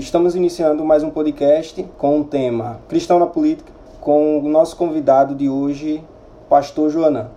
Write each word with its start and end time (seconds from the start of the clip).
estamos 0.00 0.34
iniciando 0.34 0.82
mais 0.82 1.02
um 1.02 1.10
podcast 1.10 1.82
com 1.98 2.22
o 2.22 2.24
tema 2.24 2.80
Cristão 2.88 3.18
na 3.18 3.26
Política, 3.26 3.70
com 4.00 4.38
o 4.38 4.48
nosso 4.48 4.74
convidado 4.74 5.34
de 5.34 5.46
hoje, 5.46 6.02
Pastor 6.48 6.88
Joanã. 6.88 7.32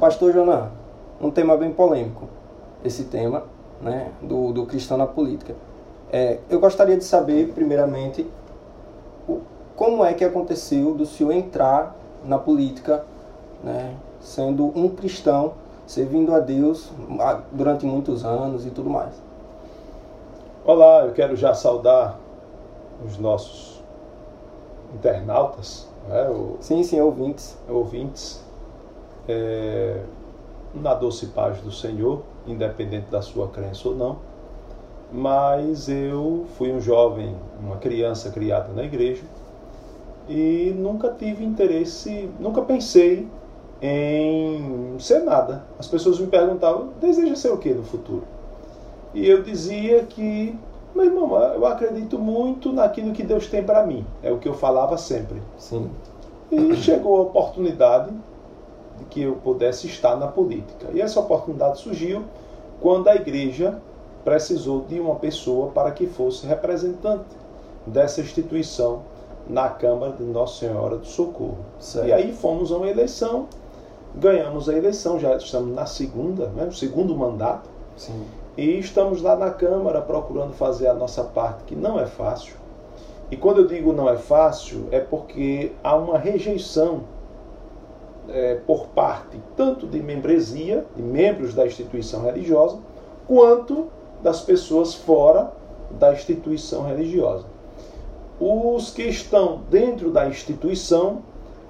Pastor 0.00 0.32
Joanã, 0.32 0.72
um 1.20 1.30
tema 1.30 1.56
bem 1.56 1.72
polêmico, 1.72 2.28
esse 2.84 3.04
tema 3.04 3.44
né, 3.80 4.10
do, 4.20 4.52
do 4.52 4.66
cristão 4.66 4.96
na 4.96 5.06
política. 5.06 5.54
É, 6.10 6.40
eu 6.50 6.58
gostaria 6.58 6.96
de 6.96 7.04
saber, 7.04 7.52
primeiramente, 7.54 8.26
o, 9.28 9.42
como 9.76 10.04
é 10.04 10.12
que 10.12 10.24
aconteceu 10.24 10.92
do 10.92 11.06
senhor 11.06 11.30
entrar 11.30 11.96
na 12.24 12.36
política, 12.36 13.04
né, 13.62 13.94
sendo 14.20 14.72
um 14.76 14.88
cristão, 14.88 15.54
servindo 15.86 16.34
a 16.34 16.40
Deus 16.40 16.90
durante 17.52 17.86
muitos 17.86 18.24
anos 18.24 18.66
e 18.66 18.70
tudo 18.70 18.90
mais. 18.90 19.31
Olá, 20.64 21.04
eu 21.06 21.12
quero 21.12 21.34
já 21.34 21.54
saudar 21.54 22.20
os 23.04 23.18
nossos 23.18 23.82
internautas, 24.94 25.88
né, 26.08 26.28
o, 26.30 26.56
sim, 26.60 26.84
sim, 26.84 27.00
ouvintes. 27.00 27.58
ouvintes 27.68 28.44
é, 29.28 30.04
na 30.72 30.94
doce 30.94 31.26
paz 31.26 31.60
do 31.60 31.72
Senhor, 31.72 32.22
independente 32.46 33.10
da 33.10 33.20
sua 33.20 33.48
crença 33.48 33.88
ou 33.88 33.96
não. 33.96 34.18
Mas 35.10 35.88
eu 35.88 36.46
fui 36.56 36.70
um 36.70 36.80
jovem, 36.80 37.34
uma 37.58 37.78
criança 37.78 38.30
criada 38.30 38.72
na 38.72 38.84
igreja 38.84 39.24
e 40.28 40.72
nunca 40.78 41.12
tive 41.12 41.44
interesse, 41.44 42.30
nunca 42.38 42.62
pensei 42.62 43.26
em 43.82 44.96
ser 45.00 45.24
nada. 45.24 45.64
As 45.76 45.88
pessoas 45.88 46.20
me 46.20 46.28
perguntavam: 46.28 46.90
deseja 47.00 47.34
ser 47.34 47.50
o 47.50 47.58
que 47.58 47.74
no 47.74 47.82
futuro? 47.82 48.22
E 49.14 49.28
eu 49.28 49.42
dizia 49.42 50.04
que, 50.04 50.58
meu 50.94 51.04
irmão, 51.04 51.36
eu 51.54 51.66
acredito 51.66 52.18
muito 52.18 52.72
naquilo 52.72 53.12
que 53.12 53.22
Deus 53.22 53.46
tem 53.46 53.62
para 53.62 53.84
mim. 53.84 54.06
É 54.22 54.30
o 54.30 54.38
que 54.38 54.48
eu 54.48 54.54
falava 54.54 54.96
sempre. 54.96 55.42
Sim. 55.58 55.90
E 56.50 56.74
chegou 56.76 57.18
a 57.18 57.22
oportunidade 57.22 58.10
de 58.98 59.04
que 59.06 59.22
eu 59.22 59.36
pudesse 59.36 59.86
estar 59.86 60.16
na 60.16 60.28
política. 60.28 60.88
E 60.92 61.00
essa 61.00 61.20
oportunidade 61.20 61.78
surgiu 61.78 62.24
quando 62.80 63.08
a 63.08 63.14
igreja 63.14 63.80
precisou 64.24 64.82
de 64.82 65.00
uma 65.00 65.16
pessoa 65.16 65.70
para 65.70 65.90
que 65.90 66.06
fosse 66.06 66.46
representante 66.46 67.24
dessa 67.86 68.20
instituição 68.20 69.02
na 69.48 69.68
Câmara 69.68 70.12
de 70.12 70.22
Nossa 70.22 70.60
Senhora 70.60 70.96
do 70.96 71.06
Socorro. 71.06 71.58
Certo. 71.78 72.06
E 72.06 72.12
aí 72.12 72.32
fomos 72.32 72.70
a 72.70 72.76
uma 72.76 72.88
eleição, 72.88 73.48
ganhamos 74.14 74.68
a 74.68 74.74
eleição, 74.74 75.18
já 75.18 75.36
estamos 75.36 75.74
na 75.74 75.86
segunda, 75.86 76.46
né, 76.48 76.64
no 76.64 76.72
segundo 76.72 77.16
mandato. 77.16 77.68
Sim. 77.96 78.24
E 78.56 78.78
estamos 78.78 79.22
lá 79.22 79.34
na 79.34 79.50
Câmara 79.50 80.02
procurando 80.02 80.52
fazer 80.52 80.86
a 80.86 80.94
nossa 80.94 81.24
parte, 81.24 81.64
que 81.64 81.74
não 81.74 81.98
é 81.98 82.06
fácil. 82.06 82.54
E 83.30 83.36
quando 83.36 83.62
eu 83.62 83.66
digo 83.66 83.94
não 83.94 84.10
é 84.10 84.16
fácil, 84.16 84.88
é 84.90 85.00
porque 85.00 85.72
há 85.82 85.96
uma 85.96 86.18
rejeição 86.18 87.04
é, 88.28 88.56
por 88.66 88.88
parte 88.88 89.40
tanto 89.56 89.86
de 89.86 90.02
membresia, 90.02 90.84
de 90.94 91.02
membros 91.02 91.54
da 91.54 91.66
instituição 91.66 92.22
religiosa, 92.24 92.78
quanto 93.26 93.86
das 94.22 94.42
pessoas 94.42 94.94
fora 94.94 95.50
da 95.90 96.12
instituição 96.12 96.84
religiosa. 96.86 97.46
Os 98.38 98.90
que 98.90 99.04
estão 99.04 99.62
dentro 99.70 100.10
da 100.10 100.28
instituição 100.28 101.22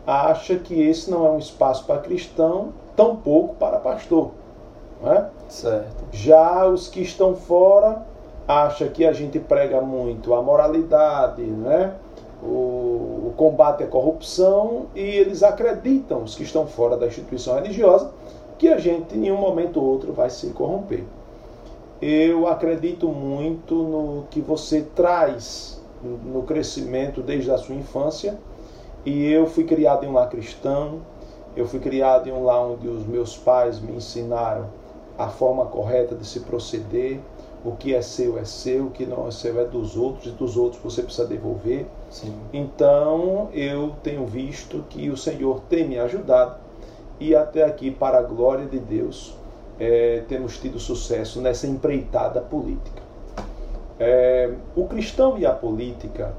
acham 0.07 0.59
que 0.59 0.81
esse 0.81 1.11
não 1.11 1.27
é 1.27 1.31
um 1.31 1.39
espaço 1.39 1.85
para 1.85 2.01
cristão, 2.01 2.73
tampouco 2.97 3.55
para 3.55 3.79
pastor. 3.79 4.33
Não 5.03 5.13
é? 5.13 5.29
Certo. 5.49 6.05
Já 6.13 6.67
os 6.67 6.89
que 6.89 7.03
estão 7.03 7.35
fora 7.35 8.07
acham 8.47 8.89
que 8.89 9.05
a 9.05 9.13
gente 9.13 9.39
prega 9.39 9.81
muito 9.81 10.35
a 10.35 10.43
moralidade, 10.43 11.43
né? 11.43 11.95
o, 12.43 13.29
o 13.29 13.35
combate 13.37 13.85
à 13.85 13.87
corrupção 13.87 14.87
e 14.95 15.01
eles 15.01 15.43
acreditam, 15.43 16.25
os 16.25 16.35
que 16.35 16.43
estão 16.43 16.67
fora 16.67 16.97
da 16.97 17.07
instituição 17.07 17.55
religiosa, 17.55 18.11
que 18.59 18.69
a 18.69 18.79
gente 18.79 19.15
em 19.15 19.21
nenhum 19.21 19.39
momento 19.39 19.81
ou 19.81 19.87
outro 19.87 20.13
vai 20.13 20.29
se 20.29 20.49
corromper. 20.49 21.05
Eu 22.01 22.49
acredito 22.49 23.09
muito 23.09 23.75
no 23.75 24.25
que 24.29 24.41
você 24.41 24.83
traz 24.95 25.81
no 26.03 26.43
crescimento 26.43 27.23
desde 27.23 27.51
a 27.53 27.59
sua 27.59 27.77
infância. 27.77 28.37
E 29.05 29.31
eu 29.31 29.47
fui 29.47 29.65
criado 29.65 30.05
em 30.05 30.09
um 30.09 30.13
lar 30.13 30.29
cristão, 30.29 31.01
eu 31.57 31.67
fui 31.67 31.79
criado 31.79 32.29
em 32.29 32.33
um 32.33 32.45
lar 32.45 32.61
onde 32.61 32.89
os 32.89 33.07
meus 33.07 33.37
pais 33.37 33.81
me 33.81 33.97
ensinaram 33.97 34.67
a 35.19 35.29
forma 35.29 35.67
correta 35.67 36.15
de 36.15 36.27
se 36.27 36.41
proceder, 36.41 37.21
o 37.65 37.73
que 37.73 37.95
é 37.95 38.03
seu 38.03 38.39
é 38.39 38.45
seu, 38.45 38.87
o 38.87 38.91
que 38.91 39.07
não 39.07 39.29
é 39.29 39.31
seu 39.31 39.61
é 39.61 39.65
dos 39.65 39.97
outros, 39.97 40.27
e 40.27 40.31
dos 40.31 40.57
outros 40.57 40.83
você 40.83 41.03
precisa 41.03 41.27
devolver. 41.27 41.87
Sim. 42.11 42.35
Então 42.53 43.49
eu 43.53 43.93
tenho 44.03 44.27
visto 44.27 44.85
que 44.89 45.09
o 45.11 45.17
Senhor 45.17 45.61
tem 45.69 45.87
me 45.89 45.99
ajudado 45.99 46.57
e 47.23 47.37
até 47.37 47.63
aqui, 47.63 47.89
para 47.89 48.19
a 48.19 48.23
glória 48.23 48.67
de 48.67 48.81
Deus, 48.81 49.37
é, 49.79 50.25
temos 50.29 50.59
tido 50.59 50.81
sucesso 50.81 51.41
nessa 51.41 51.69
empreitada 51.69 52.41
política. 52.41 53.01
É, 53.99 54.53
o 54.75 54.87
cristão 54.87 55.39
e 55.39 55.47
a 55.47 55.53
política 55.53 56.35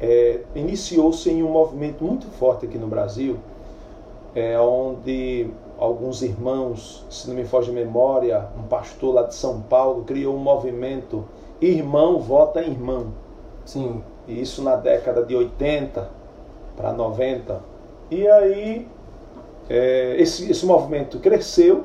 é, 0.00 0.40
iniciou-se 0.56 1.30
em 1.30 1.44
um 1.44 1.48
movimento 1.48 2.02
muito 2.02 2.26
forte 2.26 2.66
aqui 2.66 2.76
no 2.76 2.88
Brasil, 2.88 3.38
é, 4.34 4.58
onde 4.58 5.48
alguns 5.82 6.22
irmãos, 6.22 7.04
se 7.10 7.28
não 7.28 7.34
me 7.34 7.44
foge 7.44 7.70
a 7.70 7.74
memória, 7.74 8.48
um 8.56 8.62
pastor 8.62 9.14
lá 9.14 9.22
de 9.24 9.34
São 9.34 9.60
Paulo 9.62 10.04
criou 10.04 10.36
um 10.36 10.38
movimento 10.38 11.24
Irmão 11.60 12.20
Vota 12.20 12.60
Irmão. 12.60 13.08
Sim. 13.64 14.02
Isso 14.28 14.62
na 14.62 14.76
década 14.76 15.24
de 15.24 15.34
80 15.34 16.08
para 16.76 16.92
90. 16.92 17.60
E 18.10 18.28
aí 18.28 18.88
é, 19.68 20.14
esse, 20.18 20.48
esse 20.50 20.64
movimento 20.64 21.18
cresceu, 21.18 21.84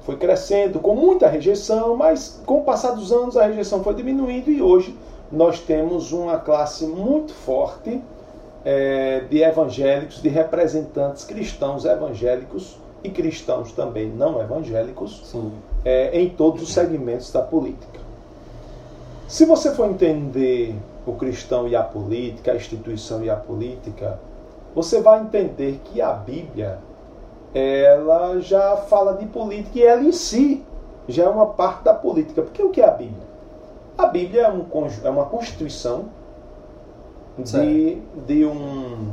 foi 0.00 0.16
crescendo 0.16 0.80
com 0.80 0.94
muita 0.94 1.28
rejeição, 1.28 1.96
mas 1.96 2.42
com 2.44 2.58
o 2.58 2.64
passar 2.64 2.92
dos 2.92 3.12
anos 3.12 3.36
a 3.36 3.46
rejeição 3.46 3.82
foi 3.84 3.94
diminuindo 3.94 4.50
e 4.50 4.60
hoje 4.60 4.96
nós 5.30 5.60
temos 5.60 6.12
uma 6.12 6.38
classe 6.38 6.84
muito 6.86 7.32
forte 7.32 8.02
é, 8.66 9.20
de 9.30 9.44
evangélicos, 9.44 10.20
de 10.20 10.28
representantes 10.28 11.24
cristãos 11.24 11.84
evangélicos 11.84 12.76
e 13.04 13.08
cristãos 13.08 13.70
também 13.70 14.08
não 14.08 14.42
evangélicos 14.42 15.32
é, 15.84 16.20
em 16.20 16.28
todos 16.30 16.62
os 16.62 16.72
segmentos 16.74 17.30
da 17.30 17.42
política. 17.42 18.00
Se 19.28 19.44
você 19.44 19.72
for 19.72 19.88
entender 19.88 20.74
o 21.06 21.12
cristão 21.12 21.68
e 21.68 21.76
a 21.76 21.82
política, 21.82 22.50
a 22.50 22.56
instituição 22.56 23.22
e 23.22 23.30
a 23.30 23.36
política, 23.36 24.18
você 24.74 25.00
vai 25.00 25.20
entender 25.20 25.80
que 25.84 26.02
a 26.02 26.12
Bíblia 26.12 26.80
ela 27.54 28.40
já 28.40 28.76
fala 28.76 29.12
de 29.14 29.26
política 29.26 29.78
e 29.78 29.82
ela 29.84 30.02
em 30.02 30.12
si 30.12 30.64
já 31.06 31.24
é 31.24 31.28
uma 31.28 31.46
parte 31.46 31.84
da 31.84 31.94
política. 31.94 32.42
Porque 32.42 32.62
o 32.62 32.70
que 32.70 32.80
é 32.80 32.84
a 32.84 32.90
Bíblia? 32.90 33.26
A 33.96 34.06
Bíblia 34.06 34.42
é, 34.42 34.50
um, 34.50 34.66
é 35.04 35.08
uma 35.08 35.26
constituição 35.26 36.06
de, 37.38 37.98
de 38.26 38.46
um, 38.46 39.12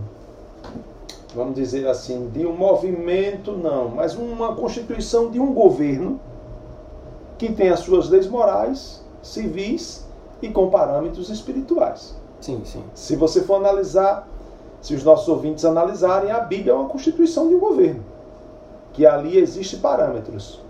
vamos 1.35 1.56
dizer 1.56 1.88
assim, 1.88 2.29
de 2.29 2.45
um 2.45 2.56
movimento, 2.56 3.51
não, 3.51 3.89
mas 3.89 4.16
uma 4.16 4.56
constituição 4.56 5.29
de 5.29 5.39
um 5.39 5.53
governo 5.53 6.19
que 7.38 7.51
tem 7.51 7.69
as 7.69 7.81
suas 7.81 8.09
leis 8.09 8.28
morais, 8.28 9.03
civis 9.22 10.06
e 10.41 10.50
com 10.50 10.69
parâmetros 10.69 11.29
espirituais. 11.29 12.16
Sim, 12.39 12.62
sim. 12.63 12.83
Se 12.94 13.16
você 13.16 13.41
for 13.41 13.56
analisar, 13.56 14.28
se 14.81 14.94
os 14.94 15.03
nossos 15.03 15.28
ouvintes 15.28 15.66
analisarem, 15.66 16.31
a 16.31 16.39
Bíblia 16.39 16.72
é 16.72 16.75
uma 16.75 16.89
constituição 16.89 17.47
de 17.47 17.56
um 17.56 17.59
governo, 17.59 18.03
que 18.94 19.06
ali 19.06 19.38
existem 19.38 19.79
parâmetros. 19.79 20.62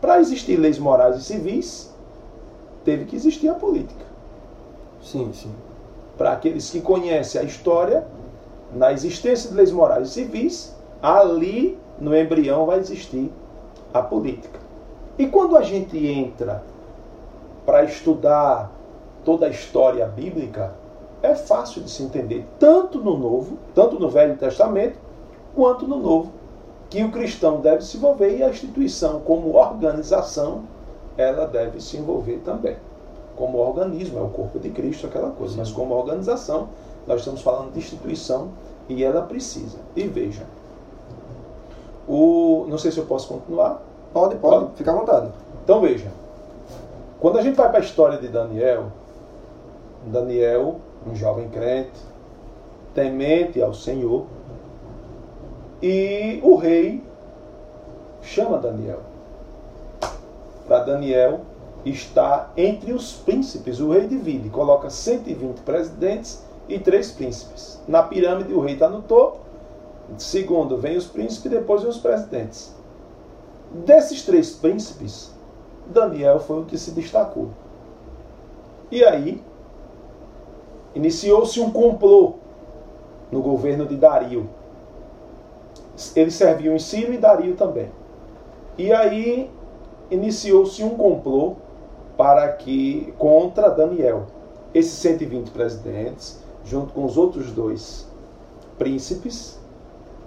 Para 0.00 0.20
existir 0.20 0.56
leis 0.56 0.78
morais 0.78 1.16
e 1.16 1.22
civis, 1.22 1.92
teve 2.84 3.06
que 3.06 3.16
existir 3.16 3.48
a 3.48 3.54
política. 3.54 4.04
Sim, 5.00 5.30
sim 5.32 5.50
para 6.16 6.32
aqueles 6.32 6.70
que 6.70 6.80
conhecem 6.80 7.40
a 7.40 7.44
história, 7.44 8.06
na 8.72 8.92
existência 8.92 9.50
de 9.50 9.56
leis 9.56 9.70
morais 9.70 10.08
e 10.08 10.12
civis, 10.12 10.74
ali 11.02 11.78
no 11.98 12.16
embrião 12.16 12.66
vai 12.66 12.78
existir 12.78 13.30
a 13.92 14.02
política. 14.02 14.58
E 15.18 15.26
quando 15.26 15.56
a 15.56 15.62
gente 15.62 15.96
entra 16.06 16.62
para 17.64 17.84
estudar 17.84 18.70
toda 19.24 19.46
a 19.46 19.50
história 19.50 20.06
bíblica, 20.06 20.74
é 21.22 21.34
fácil 21.34 21.82
de 21.82 21.90
se 21.90 22.02
entender, 22.02 22.46
tanto 22.58 22.98
no 22.98 23.16
Novo, 23.16 23.58
tanto 23.74 23.98
no 23.98 24.08
Velho 24.08 24.36
Testamento, 24.36 24.98
quanto 25.54 25.86
no 25.86 25.98
Novo, 25.98 26.30
que 26.90 27.02
o 27.02 27.10
cristão 27.10 27.60
deve 27.60 27.82
se 27.82 27.96
envolver 27.96 28.36
e 28.36 28.42
a 28.42 28.50
instituição, 28.50 29.20
como 29.20 29.56
organização, 29.56 30.64
ela 31.16 31.46
deve 31.46 31.80
se 31.80 31.96
envolver 31.96 32.40
também 32.44 32.76
como 33.36 33.58
organismo, 33.58 34.18
é 34.18 34.22
o 34.22 34.28
corpo 34.28 34.58
de 34.58 34.70
Cristo, 34.70 35.06
aquela 35.06 35.30
coisa, 35.30 35.52
Sim. 35.52 35.60
mas 35.60 35.70
como 35.70 35.94
organização, 35.94 36.68
nós 37.06 37.20
estamos 37.20 37.42
falando 37.42 37.72
de 37.72 37.78
instituição 37.78 38.48
e 38.88 39.04
ela 39.04 39.22
precisa. 39.22 39.78
E 39.94 40.04
veja, 40.04 40.44
o, 42.08 42.66
não 42.68 42.78
sei 42.78 42.90
se 42.90 42.98
eu 42.98 43.06
posso 43.06 43.28
continuar. 43.28 43.82
Pode, 44.12 44.36
pode, 44.36 44.64
pode. 44.64 44.76
fica 44.76 44.90
à 44.90 44.94
vontade. 44.94 45.30
Então 45.62 45.80
veja, 45.80 46.10
Quando 47.20 47.38
a 47.38 47.42
gente 47.42 47.56
vai 47.56 47.68
para 47.68 47.78
a 47.78 47.82
história 47.82 48.18
de 48.18 48.28
Daniel, 48.28 48.86
Daniel, 50.06 50.76
um 51.06 51.14
jovem 51.14 51.48
crente, 51.48 51.98
temente 52.94 53.60
ao 53.60 53.74
Senhor, 53.74 54.26
e 55.82 56.40
o 56.42 56.56
rei 56.56 57.02
chama 58.22 58.58
Daniel. 58.58 59.00
Para 60.66 60.80
Daniel 60.80 61.40
estar 61.90 62.52
entre 62.56 62.92
os 62.92 63.12
príncipes. 63.12 63.80
O 63.80 63.90
rei 63.90 64.06
divide, 64.06 64.48
coloca 64.50 64.90
120 64.90 65.60
presidentes 65.60 66.44
e 66.68 66.78
três 66.78 67.10
príncipes. 67.10 67.80
Na 67.86 68.02
pirâmide, 68.02 68.52
o 68.52 68.60
rei 68.60 68.74
está 68.74 68.88
no 68.88 69.02
topo. 69.02 69.38
Segundo, 70.18 70.76
vem 70.76 70.96
os 70.96 71.06
príncipes 71.06 71.44
e 71.46 71.48
depois 71.48 71.82
vem 71.82 71.90
os 71.90 71.98
presidentes. 71.98 72.74
Desses 73.84 74.22
três 74.22 74.50
príncipes, 74.50 75.32
Daniel 75.86 76.40
foi 76.40 76.62
o 76.62 76.64
que 76.64 76.78
se 76.78 76.92
destacou. 76.92 77.50
E 78.90 79.04
aí, 79.04 79.42
iniciou-se 80.94 81.60
um 81.60 81.70
complô 81.70 82.34
no 83.30 83.42
governo 83.42 83.86
de 83.86 83.96
Dario. 83.96 84.48
Ele 86.14 86.30
serviu 86.30 86.74
em 86.74 86.78
Sírio 86.78 87.14
e 87.14 87.18
Dario 87.18 87.56
também. 87.56 87.90
E 88.78 88.92
aí 88.92 89.50
iniciou-se 90.10 90.82
um 90.84 90.90
complô 90.90 91.56
para 92.16 92.48
que 92.52 93.12
contra 93.18 93.70
Daniel. 93.70 94.24
Esses 94.74 94.92
120 94.92 95.50
presidentes, 95.50 96.38
junto 96.64 96.92
com 96.92 97.04
os 97.04 97.16
outros 97.16 97.50
dois 97.50 98.06
príncipes, 98.78 99.58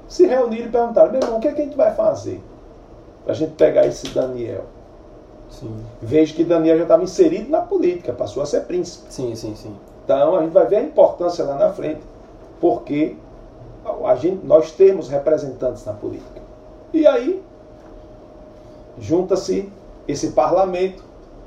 se 0.08 0.26
reuniram 0.26 0.68
e 0.68 0.72
perguntaram: 0.72 1.12
meu 1.12 1.22
irmão, 1.22 1.38
o 1.38 1.40
que, 1.40 1.48
é 1.48 1.52
que 1.52 1.62
a 1.62 1.66
gente 1.66 1.78
vai 1.78 1.94
fazer 1.94 2.42
para 3.24 3.34
a 3.34 3.36
gente 3.36 3.54
pegar 3.54 3.86
esse 3.86 4.08
Daniel? 4.10 4.66
Sim. 5.50 5.76
Vejo 6.02 6.36
que 6.36 6.44
Daniel 6.44 6.78
já 6.78 6.84
estava 6.84 7.04
inserido 7.04 7.50
na 7.50 7.62
política, 7.62 8.14
passou 8.14 8.42
a 8.42 8.46
ser 8.46 8.62
príncipe. 8.62 9.12
Sim, 9.12 9.36
sim, 9.36 9.56
sim. 9.56 9.76
Então 10.04 10.36
a 10.36 10.42
gente 10.42 10.52
vai 10.52 10.66
ver 10.66 10.78
a 10.78 10.84
importância 10.84 11.44
lá 11.44 11.56
na 11.56 11.72
frente, 11.72 12.02
porque 12.60 13.16
a 14.06 14.16
gente, 14.16 14.46
nós 14.46 14.72
temos 14.72 15.10
representantes 15.10 15.86
na 15.86 15.94
política. 15.94 16.42
E 16.94 17.06
aí 17.06 17.42
junta-se 19.00 19.72
esse 20.08 20.32
parlamento 20.32 21.04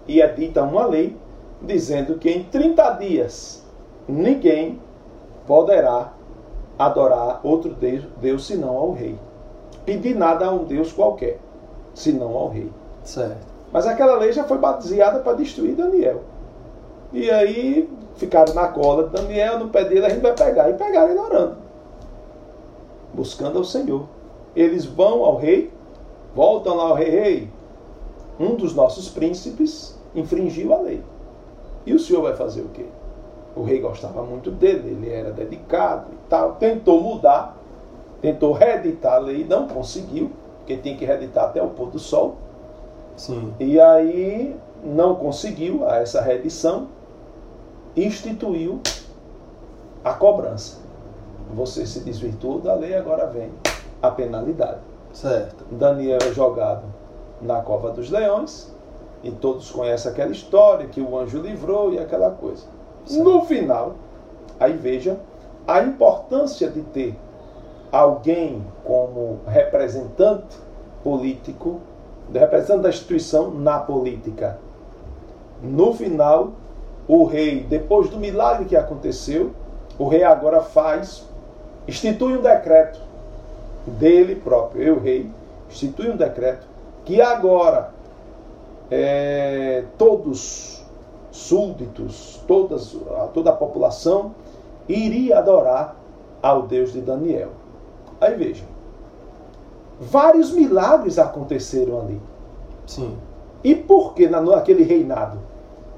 e 0.07 0.21
edita 0.21 0.63
uma 0.63 0.87
lei 0.87 1.17
dizendo 1.61 2.19
que 2.19 2.31
em 2.31 2.45
30 2.45 2.91
dias 2.95 3.65
ninguém 4.09 4.81
poderá 5.47 6.13
adorar 6.79 7.41
outro 7.45 7.75
Deus, 7.75 8.05
Deus 8.21 8.47
senão 8.47 8.77
ao 8.77 8.93
rei. 8.93 9.19
Pedir 9.85 10.15
nada 10.15 10.47
a 10.47 10.51
um 10.51 10.65
Deus 10.65 10.93
qualquer, 10.93 11.39
senão 11.95 12.37
ao 12.37 12.49
rei. 12.49 12.71
Certo. 13.05 13.47
Mas 13.73 13.87
aquela 13.87 14.17
lei 14.17 14.33
já 14.33 14.45
foi 14.45 14.59
baseada 14.59 15.21
para 15.21 15.35
destruir 15.35 15.75
Daniel. 15.75 16.23
E 17.13 17.31
aí 17.31 17.89
ficaram 18.17 18.55
na 18.55 18.69
cola 18.69 19.09
de 19.09 19.11
Daniel, 19.11 19.59
no 19.59 19.69
pé 19.69 19.85
dele 19.85 20.07
a 20.07 20.09
gente 20.09 20.23
vai 20.23 20.35
pegar. 20.35 20.71
E 20.71 20.75
pegaram 20.75 21.11
ele 21.11 21.19
orando. 21.19 21.57
Buscando 23.15 23.59
ao 23.59 23.65
Senhor. 23.65 24.07
Eles 24.55 24.85
vão 24.85 25.25
ao 25.25 25.37
rei, 25.37 25.73
voltam 26.35 26.77
lá 26.77 26.85
ao 26.85 26.95
rei, 26.95 27.11
rei. 27.11 27.52
Um 28.39 28.55
dos 28.55 28.75
nossos 28.75 29.09
príncipes 29.09 29.99
infringiu 30.15 30.73
a 30.73 30.79
lei. 30.79 31.03
E 31.85 31.93
o 31.93 31.99
senhor 31.99 32.23
vai 32.23 32.35
fazer 32.35 32.63
o 32.63 32.69
quê? 32.69 32.87
O 33.55 33.63
rei 33.63 33.81
gostava 33.81 34.23
muito 34.23 34.51
dele, 34.51 34.91
ele 34.91 35.11
era 35.11 35.31
dedicado 35.31 36.07
e 36.13 36.29
tal. 36.29 36.55
Tentou 36.55 37.01
mudar, 37.01 37.57
tentou 38.21 38.53
reeditar 38.53 39.15
a 39.15 39.19
lei, 39.19 39.45
não 39.45 39.69
conseguiu, 39.69 40.31
porque 40.59 40.77
tem 40.77 40.97
que 40.97 41.05
reeditar 41.05 41.45
até 41.45 41.63
o 41.63 41.69
pôr 41.69 41.91
do 41.91 41.99
sol. 41.99 42.37
Sim. 43.17 43.53
E 43.61 43.79
aí 43.79 44.57
não 44.83 45.15
conseguiu 45.15 45.87
essa 45.89 46.21
reedição, 46.23 46.89
instituiu 47.95 48.81
a 50.03 50.15
cobrança. 50.15 50.81
Você 51.55 51.85
se 51.87 52.01
desvirtuou 52.01 52.61
da 52.61 52.75
lei, 52.75 52.95
agora 52.95 53.27
vem 53.27 53.51
a 54.01 54.11
penalidade. 54.11 54.81
Certo. 55.13 55.67
Daniel 55.71 56.19
é 56.23 56.33
jogado 56.33 56.85
na 57.43 57.61
cova 57.61 57.91
dos 57.91 58.11
leões, 58.11 58.73
e 59.23 59.31
todos 59.31 59.71
conhecem 59.71 60.11
aquela 60.11 60.33
história 60.33 60.87
que 60.87 61.01
o 61.01 61.17
anjo 61.17 61.39
livrou 61.39 61.93
e 61.93 61.99
aquela 61.99 62.31
coisa. 62.31 62.65
Certo. 63.05 63.25
No 63.25 63.45
final, 63.45 63.95
aí 64.59 64.73
veja 64.73 65.19
a 65.67 65.81
importância 65.83 66.69
de 66.69 66.83
ter 66.83 67.17
alguém 67.91 68.65
como 68.85 69.41
representante 69.47 70.57
político, 71.05 71.81
representante 72.33 72.83
da 72.83 72.89
instituição 72.89 73.51
na 73.51 73.79
política. 73.79 74.59
No 75.63 75.93
final, 75.93 76.53
o 77.07 77.25
rei, 77.25 77.61
depois 77.61 78.09
do 78.09 78.19
milagre 78.19 78.65
que 78.65 78.77
aconteceu, 78.77 79.53
o 79.99 80.09
rei 80.09 80.25
agora 80.25 80.61
faz, 80.61 81.29
institui 81.87 82.37
um 82.37 82.43
decreto 82.43 83.01
dele 83.87 84.37
próprio, 84.37 84.83
eu, 84.83 84.99
rei, 84.99 85.31
institui 85.69 86.11
um 86.11 86.17
decreto 86.17 86.67
que 87.05 87.21
agora 87.21 87.93
é, 88.91 89.85
todos 89.99 90.85
súditos, 91.31 92.43
todas, 92.47 92.97
toda 93.33 93.51
a 93.51 93.55
população 93.55 94.35
iria 94.89 95.39
adorar 95.39 95.97
ao 96.43 96.63
Deus 96.63 96.93
de 96.93 97.01
Daniel. 97.01 97.51
Aí 98.21 98.35
veja, 98.35 98.65
vários 99.99 100.53
milagres 100.53 101.19
aconteceram 101.19 102.01
ali. 102.01 102.21
Sim. 102.87 103.17
E 103.65 103.75
por 103.75 104.15
que 104.15 104.29
naquele 104.29 104.83
reinado? 104.83 105.39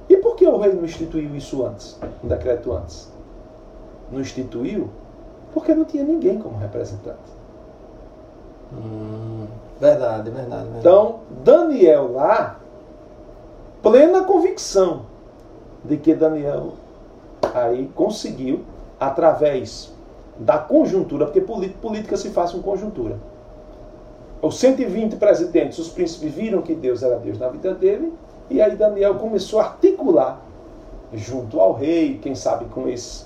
E 0.08 0.16
por 0.18 0.36
que 0.36 0.46
o 0.46 0.58
rei 0.58 0.72
não 0.72 0.84
instituiu 0.84 1.34
isso 1.34 1.64
antes, 1.64 1.98
um 2.22 2.28
decreto 2.28 2.72
antes? 2.72 3.10
Não 4.12 4.20
instituiu 4.20 4.90
porque 5.52 5.74
não 5.74 5.84
tinha 5.84 6.04
ninguém 6.04 6.38
como 6.38 6.58
representante. 6.58 7.32
Hum, 8.72 9.46
verdade, 9.80 10.30
verdade, 10.30 10.30
verdade. 10.30 10.78
Então, 10.78 11.20
Daniel 11.42 12.12
lá, 12.12 12.58
plena 13.82 14.24
convicção 14.24 15.02
de 15.84 15.96
que 15.96 16.14
Daniel 16.14 16.72
aí 17.54 17.90
conseguiu, 17.94 18.64
através 18.98 19.92
da 20.38 20.58
conjuntura, 20.58 21.26
porque 21.26 21.40
política 21.40 22.16
se 22.16 22.30
faz 22.30 22.52
com 22.52 22.62
conjuntura. 22.62 23.18
Os 24.40 24.58
120 24.58 25.16
presidentes, 25.16 25.78
os 25.78 25.88
príncipes 25.88 26.34
viram 26.34 26.62
que 26.62 26.74
Deus 26.74 27.02
era 27.02 27.16
Deus 27.16 27.38
na 27.38 27.48
vida 27.48 27.74
dele, 27.74 28.12
e 28.50 28.60
aí 28.60 28.76
Daniel 28.76 29.14
começou 29.16 29.60
a 29.60 29.64
articular, 29.64 30.40
junto 31.12 31.60
ao 31.60 31.72
rei, 31.72 32.18
quem 32.20 32.34
sabe 32.34 32.66
com 32.66 32.88
esse, 32.88 33.24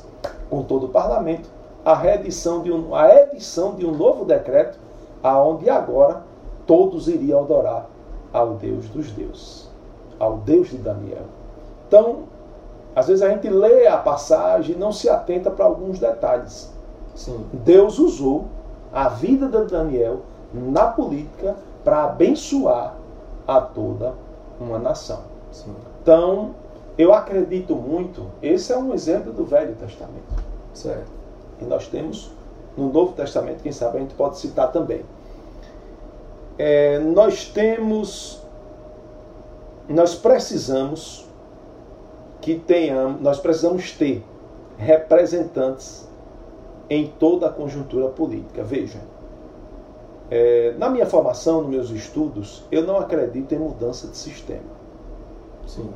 com 0.50 0.62
todo 0.62 0.86
o 0.86 0.88
parlamento, 0.90 1.48
a 1.84 1.94
reedição 1.94 2.62
de 2.62 2.70
um, 2.70 2.94
a 2.94 3.14
edição 3.22 3.74
de 3.74 3.86
um 3.86 3.92
novo 3.92 4.24
decreto, 4.24 4.78
aonde 5.22 5.70
agora 5.70 6.22
todos 6.68 7.08
iriam 7.08 7.40
adorar 7.40 7.86
ao 8.32 8.54
Deus 8.54 8.86
dos 8.90 9.10
deuses, 9.10 9.68
ao 10.20 10.36
Deus 10.36 10.68
de 10.68 10.76
Daniel. 10.76 11.24
Então, 11.88 12.24
às 12.94 13.08
vezes 13.08 13.22
a 13.22 13.30
gente 13.30 13.48
lê 13.48 13.86
a 13.86 13.96
passagem 13.96 14.76
e 14.76 14.78
não 14.78 14.92
se 14.92 15.08
atenta 15.08 15.50
para 15.50 15.64
alguns 15.64 15.98
detalhes. 15.98 16.70
Sim. 17.14 17.46
Deus 17.52 17.98
usou 17.98 18.44
a 18.92 19.08
vida 19.08 19.48
de 19.48 19.72
Daniel 19.72 20.20
na 20.52 20.88
política 20.88 21.56
para 21.82 22.04
abençoar 22.04 22.96
a 23.46 23.60
toda 23.62 24.14
uma 24.60 24.78
nação. 24.78 25.20
Sim. 25.50 25.74
Então, 26.02 26.50
eu 26.98 27.14
acredito 27.14 27.74
muito, 27.74 28.26
esse 28.42 28.72
é 28.72 28.76
um 28.76 28.92
exemplo 28.92 29.32
do 29.32 29.44
Velho 29.44 29.74
Testamento. 29.76 30.44
Certo. 30.74 31.10
E 31.60 31.64
nós 31.64 31.86
temos 31.86 32.30
no 32.76 32.92
Novo 32.92 33.12
Testamento, 33.14 33.62
quem 33.62 33.72
sabe 33.72 33.96
a 33.96 34.00
gente 34.00 34.14
pode 34.14 34.36
citar 34.38 34.70
também. 34.70 35.02
É, 36.58 36.98
nós 36.98 37.44
temos, 37.44 38.42
nós 39.88 40.16
precisamos 40.16 41.24
que 42.40 42.56
tenhamos, 42.56 43.20
nós 43.20 43.38
precisamos 43.38 43.92
ter 43.92 44.24
representantes 44.76 46.08
em 46.90 47.06
toda 47.06 47.46
a 47.46 47.52
conjuntura 47.52 48.08
política. 48.08 48.64
Veja, 48.64 48.98
é, 50.28 50.74
na 50.76 50.90
minha 50.90 51.06
formação, 51.06 51.62
nos 51.62 51.70
meus 51.70 51.90
estudos, 51.90 52.64
eu 52.72 52.82
não 52.82 52.98
acredito 52.98 53.54
em 53.54 53.58
mudança 53.58 54.08
de 54.08 54.16
sistema. 54.16 54.78
Sim. 55.64 55.88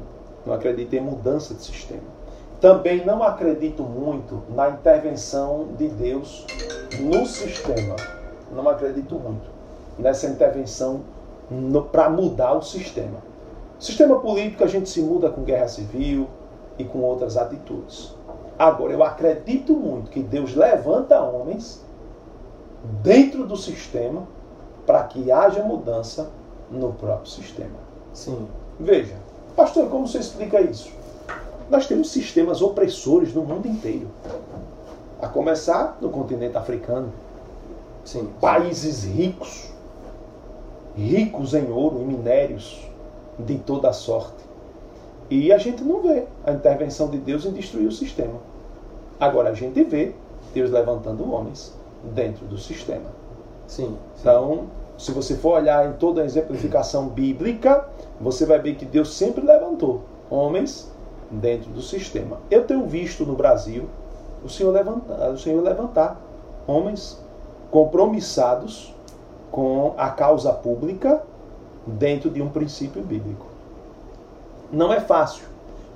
Não 0.47 0.55
acredito 0.55 0.95
em 0.95 1.01
mudança 1.01 1.55
de 1.55 1.63
sistema. 1.63 2.23
Também 2.61 3.05
não 3.05 3.21
acredito 3.25 3.83
muito 3.83 4.43
na 4.55 4.71
intervenção 4.71 5.71
de 5.77 5.89
Deus 5.89 6.47
no 7.01 7.27
sistema. 7.27 7.97
Não 8.53 8.69
acredito 8.69 9.17
muito 9.17 9.62
nessa 10.03 10.27
intervenção 10.27 11.01
para 11.91 12.11
mudar 12.11 12.53
o 12.55 12.63
sistema. 12.63 13.19
Sistema 13.79 14.21
político 14.21 14.65
a 14.65 14.67
gente 14.67 14.89
se 14.89 15.01
muda 15.01 15.31
com 15.31 15.43
guerra 15.43 15.69
civil 15.69 16.29
e 16.79 16.85
com 16.85 16.99
outras 17.01 17.37
atitudes. 17.37 18.15
Agora, 18.59 18.93
eu 18.93 19.03
acredito 19.03 19.73
muito 19.75 20.11
que 20.11 20.23
Deus 20.23 20.55
levanta 20.55 21.21
homens 21.21 21.85
dentro 23.03 23.47
do 23.47 23.57
sistema 23.57 24.27
para 24.87 25.03
que 25.05 25.31
haja 25.31 25.63
mudança 25.63 26.31
no 26.71 26.93
próprio 26.93 27.31
sistema. 27.31 27.79
Sim. 28.13 28.47
Veja, 28.79 29.17
Pastor, 29.57 29.89
como 29.89 30.07
você 30.07 30.19
explica 30.19 30.61
isso? 30.61 30.91
Nós 31.69 31.87
temos 31.87 32.11
sistemas 32.11 32.63
opressores 32.63 33.35
no 33.35 33.43
mundo 33.43 33.67
inteiro. 33.67 34.09
A 35.21 35.29
começar 35.29 35.99
no 36.01 36.09
continente 36.09 36.57
africano. 36.57 37.13
Sim. 38.05 38.29
Países 38.41 39.05
ricos, 39.05 39.72
ricos 40.97 41.55
em 41.55 41.71
ouro, 41.71 42.01
em 42.01 42.07
minérios, 42.07 42.89
de 43.39 43.59
toda 43.59 43.93
sorte. 43.93 44.43
E 45.31 45.53
a 45.53 45.59
gente 45.59 45.83
não 45.83 46.03
vê 46.03 46.25
a 46.45 46.53
intervenção 46.53 47.09
de 47.09 47.19
Deus 47.19 47.47
em 47.47 47.53
destruir 47.53 47.87
o 47.87 47.93
sistema. 47.93 48.39
Agora 49.19 49.51
a 49.51 49.55
gente 49.55 49.83
vê 49.85 50.13
Deus 50.53 50.71
levantando 50.71 51.33
homens 51.33 51.73
dentro 52.15 52.45
do 52.47 52.59
sistema. 52.59 53.11
Sim. 53.67 53.87
sim. 53.87 53.99
Então, 54.21 54.67
se 54.99 55.11
você 55.11 55.37
for 55.37 55.55
olhar 55.55 55.89
em 55.89 55.95
toda 55.95 56.23
a 56.23 56.25
exemplificação 56.25 57.09
bíblica, 57.09 57.89
você 58.21 58.45
vai 58.45 58.59
ver 58.59 58.75
que 58.75 58.85
Deus 58.85 59.15
sempre 59.15 59.45
levantou 59.45 60.03
homens 60.31 60.91
dentro 61.31 61.71
do 61.71 61.81
sistema. 61.81 62.39
Eu 62.51 62.65
tenho 62.65 62.87
visto 62.87 63.25
no 63.25 63.35
Brasil 63.35 63.89
o 64.45 64.49
Senhor 64.49 64.71
levantar, 64.71 65.31
o 65.31 65.39
Senhor 65.39 65.63
levantar 65.63 66.21
homens 66.67 67.19
compromissados 67.71 68.95
com 69.53 69.95
a 69.99 70.09
causa 70.09 70.51
pública 70.53 71.23
dentro 71.87 72.31
de 72.31 72.41
um 72.41 72.49
princípio 72.49 73.03
bíblico. 73.03 73.47
Não 74.73 74.93
é 74.93 74.99
fácil, 74.99 75.45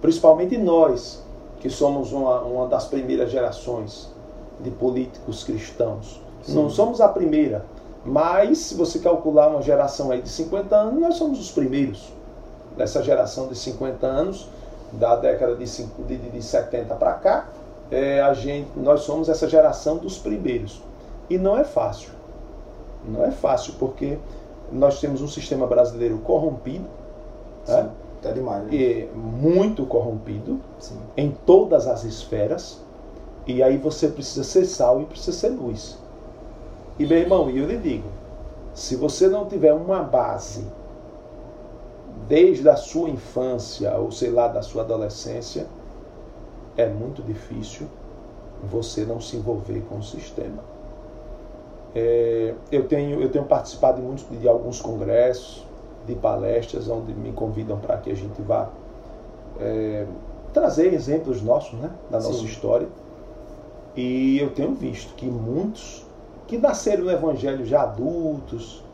principalmente 0.02 0.58
nós, 0.58 1.24
que 1.58 1.70
somos 1.70 2.12
uma, 2.12 2.42
uma 2.42 2.68
das 2.68 2.84
primeiras 2.84 3.30
gerações 3.30 4.12
de 4.60 4.70
políticos 4.70 5.42
cristãos. 5.42 6.20
Sim. 6.42 6.54
Não 6.54 6.68
somos 6.68 7.00
a 7.00 7.08
primeira, 7.08 7.64
mas 8.04 8.58
se 8.58 8.74
você 8.74 8.98
calcular 8.98 9.48
uma 9.48 9.62
geração 9.62 10.10
aí 10.10 10.20
de 10.20 10.28
50 10.28 10.76
anos, 10.76 11.00
nós 11.00 11.14
somos 11.14 11.40
os 11.40 11.50
primeiros. 11.50 12.12
Nessa 12.76 13.02
geração 13.02 13.48
de 13.48 13.56
50 13.56 14.06
anos, 14.06 14.48
da 14.92 15.16
década 15.16 15.56
de, 15.56 15.64
de, 15.64 16.16
de 16.18 16.42
70 16.42 16.94
para 16.94 17.14
cá, 17.14 17.48
é, 17.90 18.20
a 18.20 18.34
gente, 18.34 18.68
nós 18.76 19.00
somos 19.00 19.30
essa 19.30 19.48
geração 19.48 19.96
dos 19.96 20.18
primeiros. 20.18 20.82
E 21.30 21.38
não 21.38 21.56
é 21.56 21.64
fácil. 21.64 22.15
Não 23.06 23.24
é 23.24 23.30
fácil, 23.30 23.74
porque 23.78 24.18
nós 24.72 25.00
temos 25.00 25.22
um 25.22 25.28
sistema 25.28 25.66
brasileiro 25.66 26.18
corrompido. 26.18 26.86
Sim, 27.64 27.72
né? 27.72 27.90
até 28.18 28.32
demais. 28.32 28.64
Né? 28.64 28.74
E 28.74 29.10
muito 29.14 29.86
corrompido 29.86 30.60
Sim. 30.78 30.98
em 31.16 31.30
todas 31.46 31.86
as 31.86 32.04
esferas. 32.04 32.80
E 33.46 33.62
aí 33.62 33.76
você 33.78 34.08
precisa 34.08 34.42
ser 34.42 34.64
sal 34.64 35.00
e 35.00 35.04
precisa 35.04 35.36
ser 35.36 35.50
luz. 35.50 35.98
E 36.98 37.06
meu 37.06 37.18
irmão, 37.18 37.48
eu 37.50 37.66
lhe 37.66 37.76
digo, 37.76 38.08
se 38.74 38.96
você 38.96 39.28
não 39.28 39.46
tiver 39.46 39.72
uma 39.72 40.02
base 40.02 40.66
desde 42.26 42.68
a 42.68 42.76
sua 42.76 43.08
infância, 43.08 43.94
ou 43.96 44.10
sei 44.10 44.30
lá, 44.30 44.48
da 44.48 44.62
sua 44.62 44.82
adolescência, 44.82 45.66
é 46.76 46.88
muito 46.88 47.22
difícil 47.22 47.86
você 48.64 49.04
não 49.04 49.20
se 49.20 49.36
envolver 49.36 49.80
com 49.88 49.98
o 49.98 50.02
sistema. 50.02 50.62
É, 51.98 52.54
eu, 52.70 52.86
tenho, 52.86 53.22
eu 53.22 53.30
tenho 53.30 53.46
participado 53.46 54.02
de, 54.02 54.06
muitos, 54.06 54.26
de 54.38 54.46
alguns 54.46 54.82
congressos, 54.82 55.64
de 56.06 56.14
palestras, 56.14 56.90
onde 56.90 57.14
me 57.14 57.32
convidam 57.32 57.78
para 57.78 57.96
que 57.96 58.10
a 58.10 58.14
gente 58.14 58.42
vá 58.42 58.68
é, 59.58 60.04
trazer 60.52 60.92
exemplos 60.92 61.40
nossos, 61.40 61.72
né, 61.80 61.90
da 62.10 62.18
nossa 62.18 62.40
Sim. 62.40 62.44
história. 62.44 62.86
E 63.96 64.38
eu 64.38 64.50
tenho 64.50 64.74
visto 64.74 65.14
que 65.14 65.24
muitos 65.24 66.04
que 66.46 66.58
nasceram 66.58 67.04
no 67.04 67.10
Evangelho 67.10 67.64
já 67.64 67.82
adultos 67.82 68.84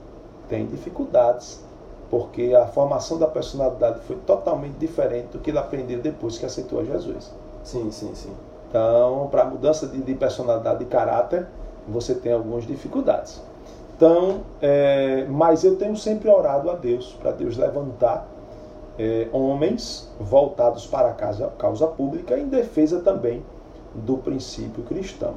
têm 0.48 0.64
dificuldades, 0.66 1.60
porque 2.08 2.54
a 2.54 2.66
formação 2.66 3.18
da 3.18 3.26
personalidade 3.26 3.98
foi 4.06 4.16
totalmente 4.24 4.74
diferente 4.74 5.26
do 5.32 5.40
que 5.40 5.50
ele 5.50 5.58
aprendeu 5.58 6.00
depois 6.00 6.38
que 6.38 6.46
aceitou 6.46 6.78
a 6.78 6.84
Jesus. 6.84 7.32
Sim, 7.64 7.90
sim, 7.90 8.14
sim. 8.14 8.32
Então, 8.68 9.28
para 9.28 9.44
mudança 9.44 9.88
de, 9.88 10.00
de, 10.00 10.14
personalidade 10.14 10.84
e 10.84 10.86
caráter, 10.86 11.48
você 11.88 12.14
tem 12.14 12.32
algumas 12.32 12.66
dificuldades. 12.66 13.40
Então, 13.96 14.40
é, 14.60 15.26
mas 15.28 15.64
eu 15.64 15.76
tenho 15.76 15.96
sempre 15.96 16.28
orado 16.28 16.70
a 16.70 16.74
Deus, 16.74 17.16
para 17.20 17.30
Deus 17.30 17.56
levantar 17.56 18.26
é, 18.98 19.28
homens 19.32 20.10
voltados 20.18 20.86
para 20.86 21.10
a 21.10 21.12
causa, 21.12 21.48
causa 21.58 21.86
pública 21.86 22.38
em 22.38 22.48
defesa 22.48 23.00
também 23.00 23.42
do 23.94 24.16
princípio 24.18 24.82
cristão. 24.84 25.34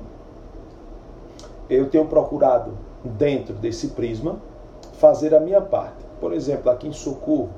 Eu 1.69 1.89
tenho 1.89 2.05
procurado, 2.05 2.73
dentro 3.03 3.53
desse 3.53 3.89
prisma, 3.89 4.37
fazer 4.93 5.35
a 5.35 5.39
minha 5.39 5.61
parte. 5.61 6.03
Por 6.19 6.33
exemplo, 6.33 6.71
aqui 6.71 6.87
em 6.87 6.91
Socorro, 6.91 7.49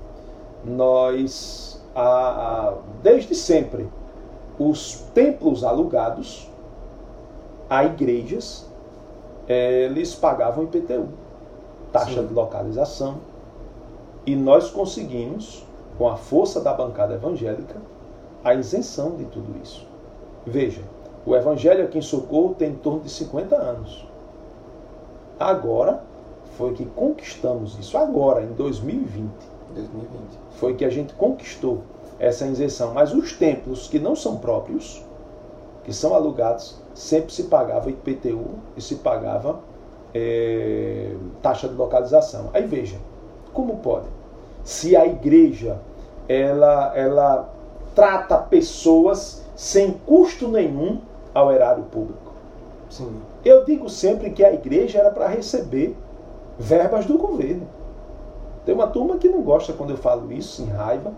nós, 0.66 1.82
a, 1.96 2.02
a, 2.04 2.74
desde 3.02 3.36
sempre, 3.36 3.88
os 4.60 5.06
templos 5.14 5.64
alugados 5.64 6.50
a 7.70 7.84
igrejas, 7.84 8.66
eles 9.48 10.14
pagavam 10.14 10.66
IPTU, 10.66 11.08
taxa 11.92 12.22
Sim. 12.22 12.28
de 12.28 12.34
localização, 12.34 13.18
e 14.26 14.36
nós 14.36 14.70
conseguimos, 14.70 15.66
com 15.98 16.08
a 16.08 16.18
força 16.18 16.60
da 16.60 16.74
bancada 16.74 17.14
evangélica, 17.14 17.76
a 18.44 18.54
isenção 18.54 19.16
de 19.16 19.26
tudo 19.26 19.56
isso. 19.64 19.88
Veja, 20.46 20.82
o 21.26 21.36
Evangelho 21.36 21.84
aqui 21.84 21.98
em 21.98 22.02
Socorro 22.02 22.56
tem 22.56 22.72
em 22.72 22.76
torno 22.76 23.02
de 23.02 23.10
50 23.10 23.56
anos. 23.56 24.08
Agora 25.40 26.02
foi 26.58 26.74
que 26.74 26.86
conquistamos 26.86 27.78
isso. 27.78 27.98
Agora, 27.98 28.44
em 28.44 28.54
2020. 28.54 29.30
2020. 29.76 30.12
Foi 30.52 30.74
que 30.74 30.86
a 30.86 30.90
gente 30.90 31.14
conquistou 31.14 31.82
essa 32.20 32.46
isenção. 32.48 32.94
Mas 32.94 33.14
os 33.14 33.34
templos 33.34 33.88
que 33.88 34.00
não 34.00 34.16
são 34.16 34.38
próprios, 34.38 35.04
que 35.84 35.94
são 35.94 36.14
alugados, 36.16 36.82
sempre 36.98 37.32
se 37.32 37.44
pagava 37.44 37.92
IPTU 37.92 38.56
e 38.76 38.82
se 38.82 38.96
pagava 38.96 39.60
é, 40.16 41.14
taxa 41.44 41.68
de 41.68 41.76
localização. 41.76 42.50
Aí 42.54 42.66
veja, 42.66 42.98
como 43.54 43.78
pode? 43.78 44.08
Se 44.64 44.96
a 44.96 45.06
igreja 45.06 45.80
ela, 46.28 46.92
ela 46.98 47.54
trata 47.94 48.36
pessoas 48.40 49.44
sem 49.56 49.92
custo 49.92 50.48
nenhum 50.48 51.00
ao 51.36 51.52
erário 51.52 51.84
público. 51.84 52.34
Sim. 52.90 53.22
Eu 53.46 53.64
digo 53.64 53.88
sempre 53.90 54.32
que 54.32 54.44
a 54.44 54.52
igreja 54.52 54.98
era 54.98 55.12
para 55.12 55.28
receber 55.28 55.96
verbas 56.58 57.06
do 57.06 57.18
governo. 57.18 57.68
Tem 58.66 58.74
uma 58.74 58.88
turma 58.88 59.18
que 59.18 59.30
não 59.30 59.44
gosta 59.44 59.72
quando 59.72 59.92
eu 59.92 59.98
falo 59.98 60.32
isso, 60.32 60.64
em 60.64 60.66
raiva, 60.66 61.14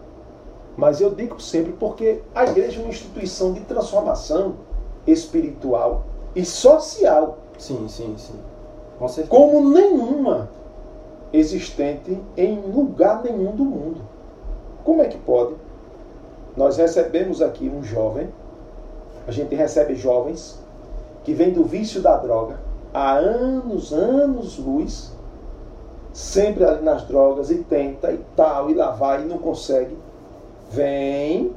mas 0.75 1.00
eu 1.00 1.15
digo 1.15 1.41
sempre 1.41 1.71
porque 1.71 2.21
a 2.36 2.43
igreja 2.43 2.79
é 2.79 2.83
uma 2.83 2.89
instituição 2.89 3.53
de 3.53 3.62
transformação 3.62 4.55
espiritual 5.12 6.04
e 6.36 6.46
social. 6.46 7.38
Sim, 7.58 7.88
sim, 7.88 8.16
sim. 8.18 8.39
Com 8.98 9.08
como 9.28 9.70
nenhuma 9.70 10.50
existente 11.32 12.18
em 12.36 12.60
lugar 12.60 13.24
nenhum 13.24 13.56
do 13.56 13.63
mundo. 13.63 14.01
Como 14.84 15.01
é 15.01 15.06
que 15.06 15.18
pode? 15.18 15.56
Nós 16.58 16.78
recebemos 16.78 17.42
aqui 17.42 17.70
um 17.70 17.84
jovem 17.84 18.30
a 19.30 19.32
gente 19.32 19.54
recebe 19.54 19.94
jovens 19.94 20.60
que 21.24 21.36
vêm 21.36 21.51
do 21.51 21.63
vício 21.63 22.01
da 22.01 22.18
droga 22.18 22.60
há 22.92 23.13
anos, 23.13 23.94
anos 23.94 24.58
luz, 24.58 25.12
sempre 26.12 26.66
ali 26.66 26.84
nas 26.84 27.04
drogas 27.04 27.51
e 27.51 27.60
tenta 27.60 28.12
e 28.12 28.20
tal, 28.36 28.72
e 28.72 28.74
lá 28.74 28.89
vai 28.89 29.22
e 29.22 29.25
não 29.25 29.38
consegue. 29.38 29.96
Vem, 30.72 31.54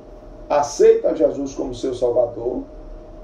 aceita 0.50 1.16
Jesus 1.16 1.54
como 1.54 1.74
seu 1.74 1.94
Salvador 1.94 2.62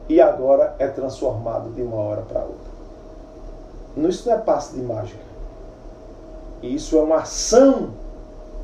e 0.09 0.21
agora 0.21 0.75
é 0.79 0.87
transformado 0.89 1.71
de 1.71 1.83
uma 1.83 1.97
hora 1.97 2.23
para 2.23 2.41
outra. 2.41 4.09
Isso 4.09 4.29
não 4.29 4.37
é 4.37 4.41
passe 4.41 4.75
de 4.75 4.83
mágica. 4.83 5.21
Isso 6.63 6.97
é 6.97 7.03
uma 7.03 7.17
ação 7.17 7.91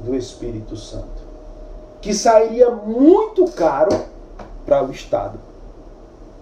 do 0.00 0.14
Espírito 0.14 0.76
Santo 0.76 1.24
que 2.00 2.12
sairia 2.12 2.70
muito 2.70 3.44
caro 3.52 3.90
para 4.66 4.84
o 4.84 4.90
Estado 4.90 5.38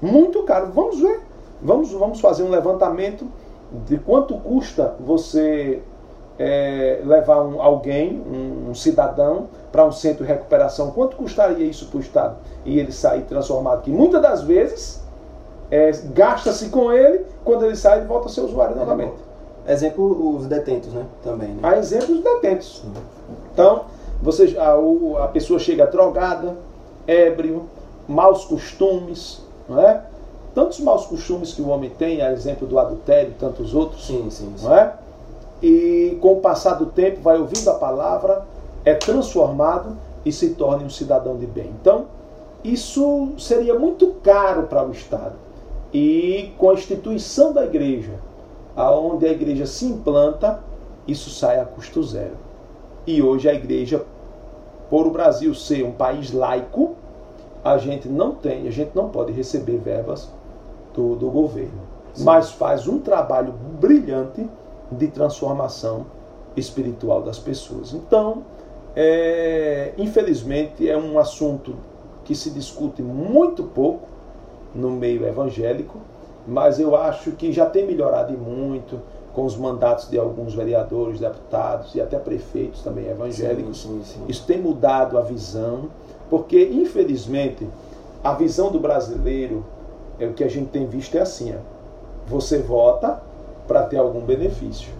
muito 0.02 0.42
caro. 0.42 0.72
Vamos 0.74 1.00
ver. 1.00 1.20
Vamos, 1.62 1.92
vamos 1.92 2.20
fazer 2.20 2.42
um 2.42 2.50
levantamento 2.50 3.24
de 3.86 3.96
quanto 3.96 4.34
custa 4.34 4.96
você 4.98 5.80
é, 6.42 7.00
levar 7.04 7.40
um, 7.42 7.62
alguém, 7.62 8.20
um, 8.20 8.70
um 8.70 8.74
cidadão, 8.74 9.46
para 9.70 9.86
um 9.86 9.92
centro 9.92 10.24
de 10.24 10.32
recuperação. 10.32 10.90
Quanto 10.90 11.16
custaria 11.16 11.64
isso 11.64 11.86
para 11.86 11.98
o 11.98 12.00
Estado? 12.00 12.36
E 12.64 12.80
ele 12.80 12.90
sair 12.90 13.22
transformado. 13.22 13.82
Que 13.82 13.90
muitas 13.90 14.20
das 14.20 14.42
vezes 14.42 15.00
é, 15.70 15.92
gasta-se 16.12 16.68
com 16.68 16.92
ele, 16.92 17.24
quando 17.44 17.64
ele 17.64 17.76
sai, 17.76 17.98
ele 17.98 18.06
volta 18.08 18.26
a 18.26 18.28
ser 18.28 18.40
usuário 18.40 18.74
novamente. 18.74 19.14
Exemplo, 19.68 20.36
os 20.36 20.46
detentos, 20.46 20.92
né? 20.92 21.06
Também. 21.22 21.50
Né? 21.50 21.60
Há 21.62 21.78
exemplos 21.78 22.08
dos 22.08 22.24
detentos. 22.24 22.82
Então, 23.52 23.84
você, 24.20 24.56
a, 24.58 25.24
a 25.24 25.28
pessoa 25.28 25.60
chega 25.60 25.86
drogada, 25.86 26.56
ébrio, 27.06 27.66
maus 28.08 28.44
costumes, 28.44 29.42
não 29.68 29.80
é? 29.80 30.02
Tantos 30.52 30.80
maus 30.80 31.06
costumes 31.06 31.54
que 31.54 31.62
o 31.62 31.68
homem 31.68 31.88
tem, 31.90 32.20
a 32.20 32.32
exemplo 32.32 32.66
do 32.66 32.78
adultério 32.78 33.30
e 33.30 33.34
tantos 33.34 33.74
outros, 33.74 34.06
sim, 34.06 34.28
sim, 34.28 34.52
sim. 34.56 34.66
não 34.66 34.76
é? 34.76 34.92
E 35.62 36.18
com 36.20 36.34
o 36.34 36.40
passar 36.40 36.74
do 36.74 36.86
tempo 36.86 37.20
vai 37.20 37.38
ouvindo 37.38 37.68
a 37.70 37.74
palavra, 37.74 38.44
é 38.84 38.94
transformado 38.94 39.96
e 40.24 40.32
se 40.32 40.50
torne 40.50 40.84
um 40.84 40.90
cidadão 40.90 41.36
de 41.36 41.46
bem. 41.46 41.70
Então, 41.80 42.06
isso 42.64 43.32
seria 43.38 43.78
muito 43.78 44.08
caro 44.22 44.64
para 44.64 44.84
o 44.84 44.90
Estado. 44.90 45.34
E 45.92 46.52
com 46.58 46.70
a 46.70 46.74
instituição 46.74 47.52
da 47.52 47.64
igreja, 47.64 48.12
aonde 48.74 49.26
a 49.26 49.30
igreja 49.30 49.66
se 49.66 49.84
implanta, 49.84 50.60
isso 51.06 51.30
sai 51.30 51.60
a 51.60 51.64
custo 51.64 52.02
zero. 52.02 52.36
E 53.06 53.22
hoje 53.22 53.48
a 53.48 53.54
igreja, 53.54 54.04
por 54.88 55.06
o 55.06 55.10
Brasil 55.10 55.54
ser 55.54 55.84
um 55.84 55.92
país 55.92 56.32
laico, 56.32 56.94
a 57.64 57.78
gente 57.78 58.08
não 58.08 58.32
tem, 58.32 58.66
a 58.66 58.70
gente 58.70 58.92
não 58.94 59.08
pode 59.08 59.32
receber 59.32 59.78
verbas 59.78 60.28
do, 60.94 61.14
do 61.14 61.30
governo. 61.30 61.80
Sim. 62.14 62.24
Mas 62.24 62.50
faz 62.50 62.88
um 62.88 62.98
trabalho 62.98 63.52
brilhante 63.80 64.48
de 64.92 65.08
transformação 65.08 66.06
espiritual 66.56 67.22
das 67.22 67.38
pessoas. 67.38 67.92
Então, 67.92 68.44
é, 68.94 69.92
infelizmente, 69.96 70.88
é 70.88 70.96
um 70.96 71.18
assunto 71.18 71.74
que 72.24 72.34
se 72.34 72.50
discute 72.50 73.02
muito 73.02 73.64
pouco 73.64 74.08
no 74.74 74.90
meio 74.90 75.26
evangélico, 75.26 75.98
mas 76.46 76.78
eu 76.78 76.96
acho 76.96 77.32
que 77.32 77.52
já 77.52 77.66
tem 77.66 77.86
melhorado 77.86 78.32
muito 78.34 79.00
com 79.32 79.44
os 79.44 79.56
mandatos 79.56 80.10
de 80.10 80.18
alguns 80.18 80.54
vereadores, 80.54 81.20
deputados 81.20 81.94
e 81.94 82.00
até 82.00 82.18
prefeitos 82.18 82.82
também 82.82 83.06
evangélicos. 83.08 83.82
Sim, 83.82 84.02
sim, 84.04 84.14
sim. 84.14 84.24
Isso 84.28 84.44
tem 84.46 84.60
mudado 84.60 85.16
a 85.16 85.22
visão, 85.22 85.88
porque 86.28 86.62
infelizmente 86.64 87.66
a 88.22 88.34
visão 88.34 88.70
do 88.70 88.78
brasileiro 88.78 89.64
é 90.18 90.26
o 90.26 90.32
que 90.32 90.44
a 90.44 90.48
gente 90.48 90.68
tem 90.68 90.86
visto 90.86 91.16
é 91.16 91.20
assim: 91.20 91.54
ó, 91.54 91.58
você 92.26 92.58
vota 92.58 93.22
para 93.72 93.84
ter 93.84 93.96
algum 93.96 94.20
benefício. 94.20 94.92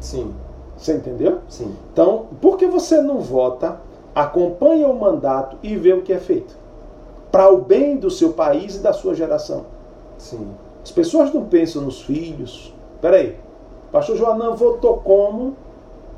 Sim. 0.00 0.34
Você 0.76 0.96
entendeu? 0.96 1.38
Sim. 1.48 1.72
Então, 1.92 2.26
por 2.40 2.56
que 2.56 2.66
você 2.66 3.00
não 3.00 3.20
vota, 3.20 3.80
acompanha 4.12 4.88
o 4.88 4.98
mandato 4.98 5.56
e 5.62 5.76
vê 5.76 5.92
o 5.92 6.02
que 6.02 6.12
é 6.12 6.18
feito? 6.18 6.58
Para 7.30 7.48
o 7.52 7.58
bem 7.58 7.96
do 7.96 8.10
seu 8.10 8.32
país 8.32 8.74
e 8.74 8.78
da 8.80 8.92
sua 8.92 9.14
geração. 9.14 9.66
Sim. 10.18 10.48
As 10.82 10.90
pessoas 10.90 11.32
não 11.32 11.44
pensam 11.44 11.82
nos 11.82 12.02
filhos. 12.02 12.74
Peraí, 13.00 13.36
pastor 13.92 14.16
Joanã 14.16 14.50
votou 14.50 14.96
como 14.96 15.54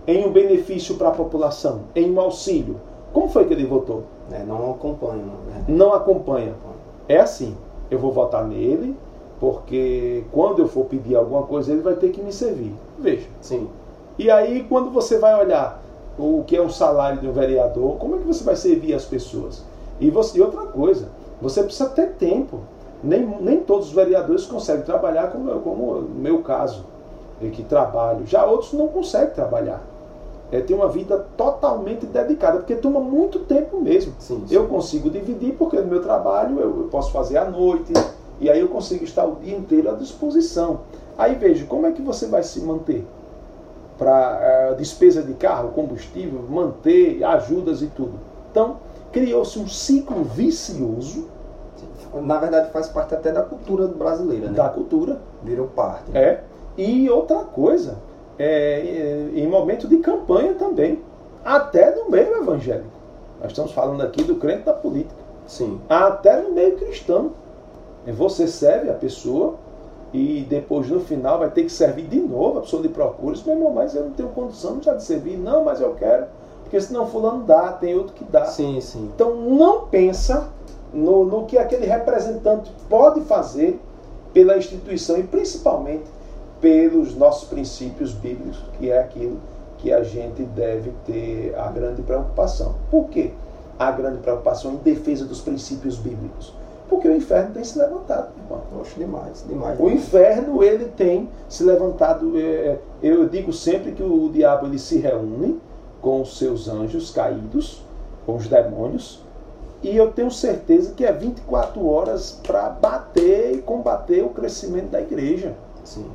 em 0.07 0.27
um 0.27 0.33
benefício 0.33 0.95
para 0.95 1.09
a 1.09 1.12
população, 1.12 1.83
em 1.95 2.11
um 2.11 2.19
auxílio. 2.19 2.81
Como 3.12 3.29
foi 3.29 3.45
que 3.45 3.53
ele 3.53 3.67
votou? 3.67 4.05
É, 4.33 4.43
não 4.45 4.71
acompanha. 4.71 5.25
Né? 5.25 5.65
Não 5.69 5.93
acompanha. 5.93 6.55
É 7.07 7.19
assim, 7.19 7.55
eu 7.91 7.99
vou 7.99 8.12
votar 8.12 8.47
nele, 8.47 8.97
porque 9.40 10.25
quando 10.33 10.61
eu 10.61 10.68
for 10.68 10.85
pedir 10.87 11.16
alguma 11.16 11.42
coisa, 11.42 11.73
ele 11.73 11.83
vai 11.83 11.95
ter 11.95 12.11
que 12.11 12.21
me 12.21 12.33
servir. 12.33 12.75
Veja. 12.99 13.26
Sim. 13.40 13.68
E 14.18 14.30
aí, 14.30 14.66
quando 14.68 14.90
você 14.90 15.18
vai 15.18 15.40
olhar 15.40 15.80
o 16.18 16.42
que 16.45 16.57
é 16.57 16.61
o 16.61 16.68
salário 16.68 17.21
de 17.21 17.28
um 17.28 17.33
vereador, 17.33 17.97
como 17.97 18.16
é 18.16 18.18
que 18.18 18.26
você 18.26 18.42
vai 18.42 18.57
servir 18.57 18.95
as 18.95 19.04
pessoas? 19.04 19.64
E, 20.00 20.11
você, 20.11 20.38
e 20.38 20.42
outra 20.42 20.62
coisa, 20.62 21.09
você 21.40 21.62
precisa 21.62 21.88
ter 21.88 22.14
tempo. 22.14 22.61
Nem, 23.02 23.25
nem 23.40 23.61
todos 23.61 23.88
os 23.88 23.92
vereadores 23.92 24.45
conseguem 24.47 24.83
trabalhar, 24.83 25.30
como, 25.30 25.61
como 25.61 25.95
no 26.00 26.21
meu 26.21 26.42
caso, 26.42 26.85
que 27.52 27.62
trabalho. 27.62 28.26
Já 28.26 28.45
outros 28.45 28.73
não 28.73 28.88
conseguem 28.88 29.30
trabalhar. 29.30 29.80
É, 30.50 30.61
tem 30.61 30.75
uma 30.75 30.88
vida 30.88 31.26
totalmente 31.37 32.07
dedicada, 32.07 32.59
porque 32.59 32.75
toma 32.75 32.99
muito 32.99 33.40
tempo 33.40 33.80
mesmo. 33.80 34.14
Sim, 34.18 34.42
sim. 34.47 34.54
Eu 34.54 34.66
consigo 34.66 35.11
dividir, 35.11 35.54
porque 35.57 35.78
no 35.78 35.87
meu 35.87 36.02
trabalho 36.02 36.59
eu, 36.59 36.80
eu 36.80 36.88
posso 36.90 37.12
fazer 37.12 37.37
à 37.37 37.45
noite, 37.45 37.92
e 38.40 38.50
aí 38.50 38.61
eu 38.61 38.68
consigo 38.68 39.04
estar 39.04 39.25
o 39.25 39.37
dia 39.37 39.57
inteiro 39.57 39.90
à 39.90 39.95
disposição. 39.95 40.80
Aí 41.16 41.35
veja, 41.35 41.66
como 41.66 41.87
é 41.87 41.92
que 41.92 42.02
você 42.02 42.26
vai 42.26 42.42
se 42.42 42.61
manter? 42.61 43.04
para 43.99 44.71
uh, 44.71 44.76
despesa 44.76 45.23
de 45.23 45.35
carro, 45.35 45.71
combustível, 45.71 46.40
manter, 46.49 47.23
ajudas 47.25 47.83
e 47.83 47.88
tudo. 47.88 48.14
Então, 48.50 48.76
criou-se 49.12 49.59
um 49.59 49.66
ciclo 49.66 50.23
vicioso. 50.23 51.28
Na 52.14 52.38
verdade, 52.38 52.71
faz 52.71 52.88
parte 52.88 53.15
até 53.15 53.32
da 53.32 53.43
cultura 53.43 53.89
brasileira, 53.89 54.47
né? 54.47 54.56
Da 54.56 54.69
cultura. 54.69 55.21
Virou 55.43 55.67
parte. 55.67 56.17
É. 56.17 56.43
E 56.76 57.10
outra 57.10 57.41
coisa, 57.41 57.99
é, 58.39 59.28
em 59.34 59.47
momento 59.49 59.89
de 59.89 59.99
campanha 59.99 60.54
também, 60.54 61.02
até 61.45 61.95
no 61.95 62.08
meio 62.08 62.36
evangélico. 62.39 62.97
Nós 63.41 63.50
estamos 63.50 63.73
falando 63.73 64.00
aqui 64.02 64.23
do 64.23 64.36
crente 64.36 64.63
da 64.63 64.73
política. 64.73 65.21
Sim. 65.47 65.80
Até 65.89 66.41
no 66.41 66.52
meio 66.52 66.76
cristão. 66.76 67.32
Você 68.12 68.49
serve 68.49 68.90
a 68.90 68.94
pessoa 68.94 69.56
e 70.12 70.47
depois 70.49 70.88
no 70.88 71.00
final 71.00 71.38
vai 71.38 71.50
ter 71.50 71.64
que 71.64 71.73
servir 71.73 72.06
de 72.06 72.18
novo, 72.18 72.58
a 72.58 72.62
pessoa 72.62 72.80
lhe 72.80 72.88
procura, 72.88 73.34
isso, 73.34 73.44
meu 73.47 73.56
irmão, 73.56 73.73
mas 73.73 73.94
eu 73.94 74.04
não 74.04 74.12
tenho 74.12 74.30
condição 74.30 74.82
já 74.82 74.94
de 74.94 75.04
servir, 75.04 75.36
não, 75.36 75.64
mas 75.64 75.80
eu 75.80 75.94
quero, 75.94 76.26
porque 76.62 76.80
senão 76.80 77.06
fulano 77.06 77.44
dá, 77.44 77.73
tem 77.73 77.94
outro 77.94 78.14
que 78.14 78.25
dá. 78.25 78.47
Sim, 78.47 78.80
sim. 78.80 79.10
Então 79.14 79.34
não 79.34 79.86
pensa 79.88 80.49
no, 80.92 81.25
no 81.25 81.44
que 81.44 81.58
aquele 81.58 81.86
representante 81.86 82.73
pode 82.88 83.21
fazer 83.23 83.78
pela 84.32 84.56
instituição 84.56 85.18
e 85.18 85.23
principalmente 85.23 86.04
pelos 86.60 87.14
nossos 87.14 87.49
princípios 87.49 88.12
bíblicos, 88.12 88.58
que 88.78 88.90
é 88.90 88.99
aquilo 88.99 89.38
que 89.76 89.92
a 89.92 90.02
gente 90.02 90.42
deve 90.42 90.92
ter 91.04 91.54
a 91.56 91.68
grande 91.68 92.02
preocupação. 92.02 92.75
Por 92.90 93.08
quê? 93.08 93.32
A 93.78 93.92
grande 93.92 94.18
preocupação 94.18 94.73
em 94.73 94.76
defesa 94.76 95.25
dos 95.25 95.40
princípios 95.40 95.97
bíblicos 95.97 96.52
porque 96.89 97.09
o 97.09 97.17
inferno 97.17 97.53
tem 97.53 97.63
se 97.63 97.79
levantado, 97.79 98.31
irmão. 98.43 98.63
Poxa, 98.73 98.95
demais, 98.97 99.45
demais. 99.47 99.79
O 99.79 99.91
inferno, 99.91 100.63
ele 100.63 100.87
tem 100.87 101.29
se 101.49 101.63
levantado. 101.63 102.33
É, 102.37 102.41
é, 102.41 102.79
eu 103.03 103.29
digo 103.29 103.53
sempre 103.53 103.93
que 103.93 104.03
o 104.03 104.29
diabo 104.31 104.67
ele 104.67 104.79
se 104.79 104.99
reúne 104.99 105.61
com 106.01 106.23
os 106.23 106.39
seus 106.39 106.69
anjos 106.69 107.11
caídos, 107.11 107.85
com 108.25 108.37
os 108.37 108.49
demônios, 108.49 109.23
e 109.83 109.97
eu 109.97 110.11
tenho 110.11 110.31
certeza 110.31 110.93
que 110.95 111.05
é 111.05 111.13
24 111.13 111.87
horas 111.87 112.41
para 112.43 112.69
bater 112.71 113.53
e 113.55 113.59
combater 113.59 114.25
o 114.25 114.31
crescimento 114.31 114.91
da 114.91 115.01
igreja. 115.01 115.55
Sim. 115.85 116.07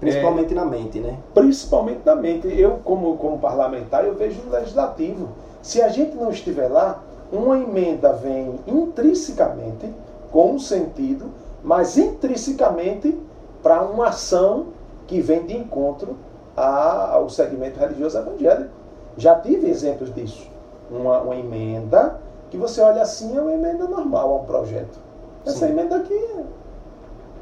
Principalmente 0.00 0.52
é, 0.52 0.56
na 0.56 0.64
mente, 0.64 0.98
né? 0.98 1.16
Principalmente 1.32 2.00
na 2.04 2.16
mente. 2.16 2.48
Eu, 2.48 2.80
como, 2.82 3.16
como 3.18 3.38
parlamentar, 3.38 4.04
eu 4.04 4.14
vejo 4.14 4.42
no 4.42 4.50
legislativo. 4.50 5.28
Se 5.62 5.80
a 5.80 5.88
gente 5.88 6.16
não 6.16 6.30
estiver 6.30 6.66
lá, 6.66 7.00
uma 7.32 7.56
emenda 7.56 8.12
vem 8.12 8.58
intrinsecamente 8.66 9.88
com 10.32 10.52
um 10.52 10.58
sentido, 10.58 11.26
mas 11.62 11.96
intrinsecamente 11.96 13.16
para 13.62 13.82
uma 13.82 14.08
ação 14.08 14.68
que 15.06 15.20
vem 15.20 15.46
de 15.46 15.56
encontro 15.56 16.16
ao 16.56 17.28
segmento 17.28 17.78
religioso 17.78 18.18
evangélico. 18.18 18.70
Já 19.16 19.36
tive 19.36 19.68
exemplos 19.68 20.12
disso. 20.12 20.50
Uma, 20.90 21.20
uma 21.20 21.36
emenda 21.36 22.18
que 22.50 22.56
você 22.56 22.80
olha 22.80 23.02
assim, 23.02 23.36
é 23.36 23.40
uma 23.40 23.52
emenda 23.52 23.86
normal 23.86 24.32
a 24.32 24.36
um 24.42 24.44
projeto. 24.44 24.98
Essa 25.46 25.66
Sim. 25.66 25.72
emenda 25.72 25.96
aqui, 25.96 26.44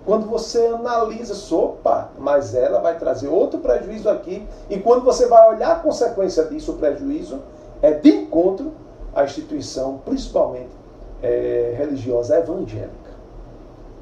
quando 0.04 0.26
você 0.26 0.66
analisa, 0.66 1.34
sopa, 1.34 2.10
mas 2.18 2.54
ela 2.54 2.80
vai 2.80 2.98
trazer 2.98 3.28
outro 3.28 3.60
prejuízo 3.60 4.08
aqui. 4.08 4.46
E 4.68 4.78
quando 4.78 5.04
você 5.04 5.26
vai 5.26 5.48
olhar 5.54 5.72
a 5.72 5.80
consequência 5.80 6.44
disso, 6.44 6.72
o 6.72 6.76
prejuízo 6.76 7.40
é 7.82 7.92
de 7.92 8.10
encontro 8.10 8.72
à 9.14 9.24
instituição, 9.24 10.00
principalmente 10.04 10.79
é, 11.22 11.74
religiosa 11.76 12.38
evangélica. 12.38 13.10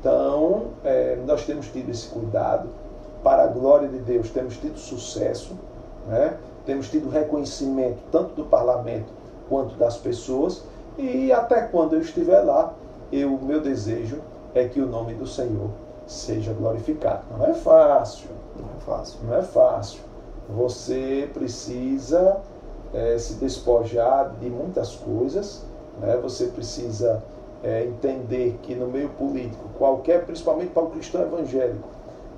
Então, 0.00 0.68
é, 0.85 1.18
nós 1.26 1.44
temos 1.44 1.66
tido 1.68 1.90
esse 1.90 2.09
cuidado, 2.09 2.68
para 3.22 3.44
a 3.44 3.46
glória 3.48 3.88
de 3.88 3.98
Deus, 3.98 4.31
temos 4.31 4.57
tido 4.57 4.78
sucesso, 4.78 5.59
né? 6.07 6.37
temos 6.64 6.88
tido 6.88 7.09
reconhecimento 7.09 7.98
tanto 8.12 8.35
do 8.35 8.44
parlamento 8.44 9.09
quanto 9.48 9.74
das 9.74 9.96
pessoas, 9.96 10.62
e 10.96 11.33
até 11.33 11.62
quando 11.62 11.94
eu 11.94 12.00
estiver 12.00 12.40
lá, 12.40 12.74
eu, 13.12 13.31
meu 13.38 13.61
desejo 13.61 14.20
é 14.54 14.66
que 14.66 14.81
o 14.81 14.87
nome 14.87 15.14
do 15.14 15.26
Senhor 15.26 15.70
seja 16.07 16.52
glorificado. 16.52 17.22
Não 17.37 17.46
é 17.46 17.54
fácil. 17.54 18.28
Não 18.57 18.68
é 18.76 18.81
fácil. 18.81 19.18
Não 19.24 19.37
é 19.37 19.42
fácil. 19.42 20.00
Você 20.48 21.28
precisa 21.33 22.40
é, 22.92 23.18
se 23.18 23.35
despojar 23.35 24.35
de 24.40 24.48
muitas 24.48 24.96
coisas, 24.96 25.64
né? 26.00 26.18
você 26.22 26.46
precisa 26.46 27.22
é, 27.62 27.84
entender 27.84 28.58
que 28.62 28.74
no 28.74 28.87
meio 28.87 29.08
político, 29.11 29.64
qualquer, 29.76 30.24
principalmente 30.24 30.70
para 30.70 30.84
o 30.84 30.90
cristão 30.90 31.22
evangélico, 31.22 31.88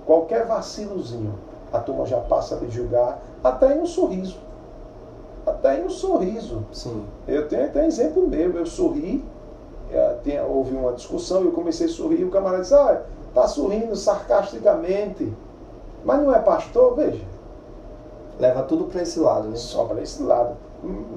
qualquer 0.06 0.46
vacilozinho, 0.46 1.34
a 1.72 1.78
turma 1.78 2.06
já 2.06 2.20
passa 2.20 2.56
a 2.56 2.68
julgar, 2.68 3.22
até 3.42 3.76
em 3.76 3.80
um 3.80 3.86
sorriso. 3.86 4.38
Até 5.46 5.80
em 5.80 5.84
um 5.84 5.90
sorriso. 5.90 6.64
Sim. 6.72 7.04
Eu 7.26 7.48
tenho 7.48 7.64
até 7.64 7.86
exemplo 7.86 8.26
meu, 8.26 8.56
eu 8.56 8.66
sorri, 8.66 9.24
é, 9.90 10.16
tem, 10.22 10.40
houve 10.40 10.74
uma 10.74 10.92
discussão, 10.92 11.42
eu 11.42 11.52
comecei 11.52 11.86
a 11.86 11.90
sorrir, 11.90 12.20
e 12.20 12.24
o 12.24 12.30
camarada 12.30 12.62
disse, 12.62 12.74
ah, 12.74 13.02
tá 13.34 13.46
sorrindo 13.46 13.94
sarcasticamente. 13.96 15.32
Mas 16.04 16.22
não 16.22 16.34
é 16.34 16.38
pastor, 16.38 16.94
veja. 16.94 17.24
Leva 18.38 18.62
tudo 18.62 18.84
para 18.84 19.02
esse 19.02 19.20
lado, 19.20 19.48
né? 19.48 19.56
Só 19.56 19.84
para 19.84 20.00
esse 20.00 20.22
lado. 20.22 20.56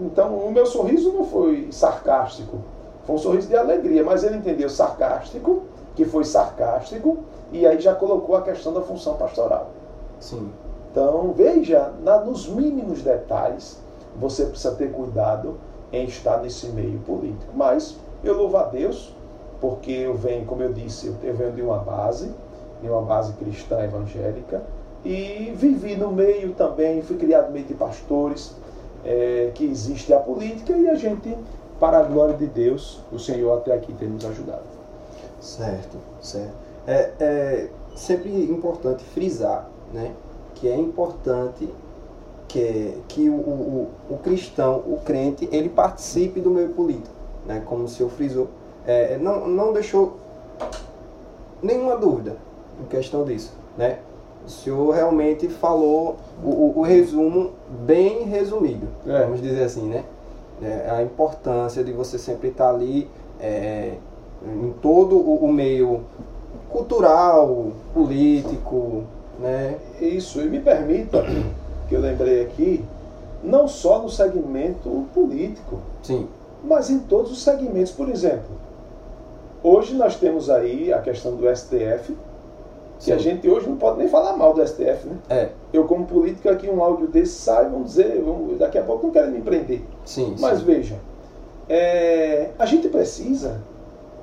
Então, 0.02 0.36
o 0.36 0.52
meu 0.52 0.66
sorriso 0.66 1.14
não 1.14 1.24
foi 1.24 1.70
sarcástico, 1.72 2.58
foi 3.06 3.16
um 3.16 3.20
sorriso 3.20 3.48
de 3.48 3.56
alegria, 3.56 4.04
mas 4.04 4.24
ele 4.24 4.38
entendeu 4.38 4.70
sarcástico, 4.70 5.64
que 5.96 6.06
foi 6.06 6.24
sarcástico, 6.24 7.20
e 7.52 7.66
aí 7.66 7.80
já 7.80 7.94
colocou 7.94 8.36
a 8.36 8.42
questão 8.42 8.74
da 8.74 8.82
função 8.82 9.16
pastoral. 9.16 9.72
Sim. 10.20 10.50
Então, 10.92 11.34
veja, 11.36 11.92
na, 12.04 12.20
nos 12.20 12.48
mínimos 12.48 13.02
detalhes, 13.02 13.80
você 14.20 14.46
precisa 14.46 14.76
ter 14.76 14.92
cuidado 14.92 15.58
em 15.92 16.06
estar 16.06 16.38
nesse 16.38 16.68
meio 16.68 17.00
político. 17.00 17.52
Mas 17.56 17.98
eu 18.24 18.38
louvo 18.38 18.58
a 18.58 18.64
Deus, 18.64 19.14
porque 19.60 19.92
eu 19.92 20.14
venho, 20.14 20.46
como 20.46 20.62
eu 20.64 20.74
disse, 20.74 21.14
eu 21.24 21.34
venho 21.34 21.52
de 21.52 21.62
uma 21.62 21.78
base, 21.80 22.32
de 22.82 22.90
uma 22.90 23.02
base 23.02 23.34
cristã 23.34 23.84
evangélica, 23.84 24.62
e 25.06 25.54
vivi 25.56 25.96
no 25.96 26.12
meio 26.12 26.54
também, 26.54 27.02
fui 27.02 27.18
criado 27.18 27.48
no 27.48 27.54
meio 27.54 27.66
de 27.66 27.74
pastores, 27.74 28.56
é, 29.04 29.52
que 29.54 29.66
existe 29.66 30.14
a 30.14 30.20
política, 30.20 30.74
e 30.74 30.90
a 30.90 30.96
gente, 30.96 31.36
para 31.80 32.00
a 32.00 32.04
glória 32.04 32.36
de 32.36 32.48
Deus, 32.48 33.02
o 33.12 33.20
Senhor 33.20 33.58
até 33.58 33.74
aqui 33.74 33.94
tem 33.94 34.08
nos 34.08 34.26
ajudado. 34.26 34.64
Certo, 35.40 35.98
certo. 36.22 36.54
É, 36.88 37.12
é 37.20 37.70
sempre 37.96 38.30
importante 38.46 39.04
frisar, 39.04 39.70
né, 39.94 40.14
que 40.56 40.68
é 40.68 40.76
importante 40.76 41.68
que, 42.48 42.98
que 43.08 43.30
o, 43.30 43.34
o, 43.34 43.90
o 44.10 44.18
cristão, 44.18 44.78
o 44.86 45.00
crente, 45.04 45.48
ele 45.52 45.70
participe 45.70 46.40
do 46.40 46.50
meio 46.50 46.70
político, 46.70 47.16
né, 47.46 47.62
como 47.66 47.84
o 47.84 47.88
senhor 47.88 48.10
frisou. 48.10 48.48
É, 48.86 49.18
não, 49.18 49.48
não 49.48 49.74
deixou 49.74 50.18
nenhuma 51.62 51.96
dúvida 51.96 52.36
em 52.82 52.86
questão 52.86 53.24
disso, 53.24 53.54
né? 53.78 54.00
O 54.46 54.50
senhor 54.50 54.94
realmente 54.94 55.48
falou 55.48 56.18
o, 56.44 56.50
o, 56.50 56.80
o 56.80 56.82
resumo 56.82 57.52
bem 57.86 58.24
resumido, 58.24 58.88
é. 59.08 59.24
vamos 59.24 59.42
dizer 59.42 59.64
assim, 59.64 59.88
né? 59.88 60.04
É, 60.62 60.90
a 60.90 61.02
importância 61.02 61.84
de 61.84 61.92
você 61.92 62.18
sempre 62.18 62.50
estar 62.50 62.70
ali 62.70 63.10
é, 63.40 63.94
em 64.46 64.74
todo 64.82 65.16
o, 65.16 65.46
o 65.46 65.52
meio 65.52 66.02
cultural, 66.70 67.72
político, 67.94 69.04
né? 69.40 69.78
Isso, 70.02 70.42
e 70.42 70.50
me 70.50 70.60
permita 70.60 71.24
que 71.88 71.96
eu 71.96 72.02
lembrei 72.02 72.42
aqui, 72.42 72.84
não 73.44 73.68
só 73.68 74.02
no 74.02 74.10
segmento 74.10 75.06
político, 75.14 75.80
Sim. 76.02 76.28
mas 76.64 76.90
em 76.90 77.00
todos 77.00 77.32
os 77.32 77.44
segmentos. 77.44 77.92
Por 77.92 78.10
exemplo, 78.10 78.56
hoje 79.62 79.96
nós 79.96 80.16
temos 80.16 80.50
aí 80.50 80.92
a 80.92 81.00
questão 81.02 81.36
do 81.36 81.56
STF, 81.56 82.16
que 83.04 83.12
a 83.12 83.18
gente 83.18 83.50
hoje 83.50 83.68
não 83.68 83.76
pode 83.76 83.98
nem 83.98 84.08
falar 84.08 84.38
mal 84.38 84.54
do 84.54 84.66
STF, 84.66 85.08
né? 85.08 85.18
É. 85.30 85.50
Eu, 85.74 85.86
como 85.86 86.06
político, 86.06 86.50
aqui 86.50 86.70
um 86.70 86.82
áudio 86.82 87.08
desse 87.08 87.34
sai, 87.34 87.70
vamos 87.70 87.90
dizer, 87.92 88.22
vamos, 88.24 88.58
daqui 88.58 88.78
a 88.78 88.84
pouco 88.84 89.08
não 89.08 89.14
querem 89.14 89.32
me 89.32 89.42
prender. 89.42 89.82
Sim, 90.06 90.36
Mas 90.40 90.60
sim. 90.60 90.66
veja, 90.66 90.96
é, 91.68 92.52
a 92.58 92.66
gente 92.66 92.88
precisa 92.88 93.62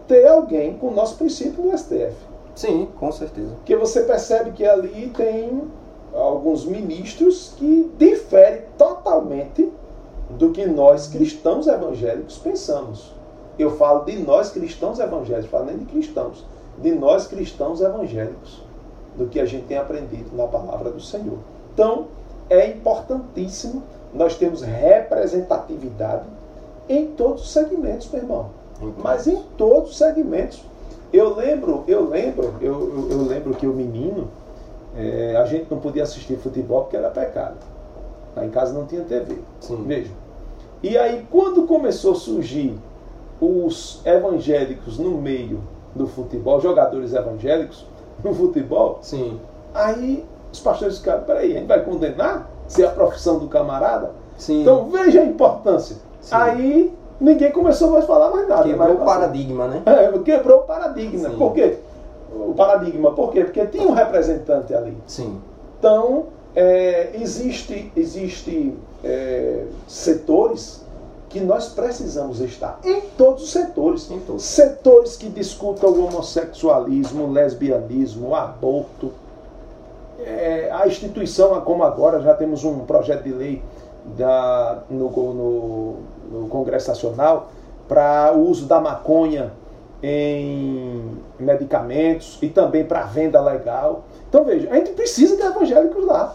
ter 0.09 0.27
alguém 0.27 0.75
com 0.79 0.89
o 0.89 0.95
nosso 0.95 1.17
princípio 1.17 1.63
no 1.63 1.77
STF. 1.77 2.17
Sim, 2.55 2.89
com 2.99 3.13
certeza. 3.13 3.55
Porque 3.57 3.77
você 3.77 4.03
percebe 4.03 4.53
que 4.53 4.65
ali 4.65 5.11
tem 5.17 5.63
alguns 6.15 6.65
ministros 6.65 7.55
que 7.57 7.91
diferem 7.97 8.63
totalmente 8.77 9.71
do 10.31 10.51
que 10.51 10.67
nós 10.67 11.07
cristãos 11.07 11.67
evangélicos 11.67 12.39
pensamos. 12.39 13.13
Eu 13.59 13.71
falo 13.77 14.05
de 14.05 14.19
nós 14.19 14.51
cristãos 14.51 14.99
evangélicos, 14.99 15.51
falo 15.51 15.67
nem 15.67 15.79
de 15.79 15.85
cristãos, 15.85 16.45
de 16.79 16.93
nós 16.93 17.27
cristãos 17.27 17.81
evangélicos, 17.81 18.63
do 19.17 19.27
que 19.27 19.41
a 19.41 19.47
gente 19.47 19.67
tem 19.67 19.77
aprendido 19.77 20.35
na 20.37 20.47
palavra 20.47 20.91
do 20.91 21.01
Senhor. 21.01 21.39
Então, 21.73 22.07
é 22.49 22.69
importantíssimo 22.69 23.83
nós 24.13 24.37
termos 24.37 24.63
representatividade 24.63 26.25
em 26.89 27.07
todos 27.07 27.43
os 27.43 27.53
segmentos, 27.53 28.11
meu 28.11 28.23
irmão. 28.23 28.51
Mas 28.99 29.27
em 29.27 29.41
todos 29.57 29.91
os 29.91 29.99
segmentos. 29.99 30.63
Eu 31.13 31.35
lembro, 31.35 31.85
eu 31.87 32.09
lembro, 32.09 32.55
eu, 32.61 32.73
eu, 32.95 33.11
eu 33.11 33.23
lembro 33.23 33.55
que 33.55 33.67
o 33.67 33.73
menino, 33.73 34.29
é, 34.97 35.37
a 35.37 35.45
gente 35.45 35.67
não 35.71 35.79
podia 35.79 36.05
assistir 36.05 36.37
futebol 36.37 36.83
porque 36.83 36.97
era 36.97 37.11
pecado. 37.11 37.57
Lá 38.35 38.45
em 38.45 38.51
casa 38.51 38.73
não 38.73 38.87
tinha 38.87 39.03
TV. 39.03 39.39
Sim. 39.61 39.85
Veja. 39.87 40.11
E 40.83 40.97
aí, 40.97 41.27
quando 41.31 41.67
começou 41.67 42.13
a 42.13 42.15
surgir 42.15 42.79
os 43.41 44.01
evangélicos 44.05 44.99
no 44.99 45.11
meio 45.11 45.61
do 45.95 46.07
futebol, 46.07 46.61
jogadores 46.61 47.13
evangélicos 47.13 47.85
no 48.23 48.35
futebol, 48.35 48.99
Sim. 49.03 49.41
aí 49.75 50.25
os 50.53 50.61
pastores 50.61 50.99
ficaram, 50.99 51.23
peraí, 51.25 51.53
a 51.53 51.61
gente 51.61 51.67
vai 51.67 51.85
condenar 51.85 52.51
se 52.67 52.83
é 52.83 52.87
a 52.87 52.91
profissão 52.91 53.39
do 53.39 53.49
camarada? 53.49 54.13
Sim. 54.37 54.63
Então 54.63 54.89
veja 54.91 55.21
a 55.21 55.25
importância. 55.25 55.97
Sim. 56.21 56.35
Aí 56.35 56.95
ninguém 57.21 57.53
começou 57.53 57.91
mais 57.91 58.05
a 58.05 58.07
falar 58.07 58.31
mais 58.31 58.49
nada. 58.49 58.63
Quebrou 58.65 58.89
mais 58.89 59.01
o 59.01 59.05
paradigma, 59.05 59.67
né? 59.69 59.83
É, 59.87 60.19
quebrou 60.19 60.61
o 60.61 60.63
paradigma. 60.63 61.31
Sim. 61.31 61.37
Por 61.37 61.53
quê? 61.53 61.79
O 62.33 62.55
paradigma, 62.55 63.13
por 63.13 63.33
quê? 63.33 63.45
Porque 63.45 63.67
tinha 63.67 63.87
um 63.87 63.93
representante 63.93 64.75
ali. 64.75 64.97
Sim. 65.07 65.41
Então, 65.79 66.27
é, 66.55 67.11
existe, 67.15 67.93
existe 67.97 68.75
é, 69.03 69.65
setores 69.87 70.80
que 71.31 71.41
nós 71.41 71.69
precisamos 71.69 72.41
estar. 72.41 72.81
Em 72.85 73.01
todos 73.17 73.45
os 73.45 73.51
setores. 73.53 74.11
Em 74.11 74.19
todos. 74.21 74.43
Setores 74.43 75.17
que 75.17 75.29
discutam 75.29 75.91
o 75.91 76.07
homossexualismo, 76.07 77.25
o 77.25 77.33
lesbianismo, 77.33 78.31
o 78.31 78.35
aborto. 78.35 79.13
É, 80.19 80.69
a 80.73 80.87
instituição, 80.87 81.59
como 81.63 81.85
agora, 81.85 82.21
já 82.21 82.35
temos 82.35 82.65
um 82.65 82.81
projeto 82.81 83.23
de 83.23 83.33
lei 83.33 83.63
da, 84.19 84.83
no, 84.91 85.09
no, 85.09 85.97
no 86.33 86.49
Congresso 86.49 86.89
Nacional 86.89 87.51
para 87.89 88.33
o 88.35 88.49
uso 88.49 88.67
da 88.67 88.81
maconha 88.81 89.53
em 90.03 91.17
medicamentos 91.39 92.39
e 92.43 92.49
também 92.49 92.85
para 92.85 93.03
venda 93.03 93.41
legal. 93.41 94.05
Então 94.29 94.45
veja, 94.45 94.69
a 94.71 94.75
gente 94.75 94.91
precisa 94.93 95.37
de 95.37 95.43
evangélicos 95.43 96.05
lá 96.05 96.35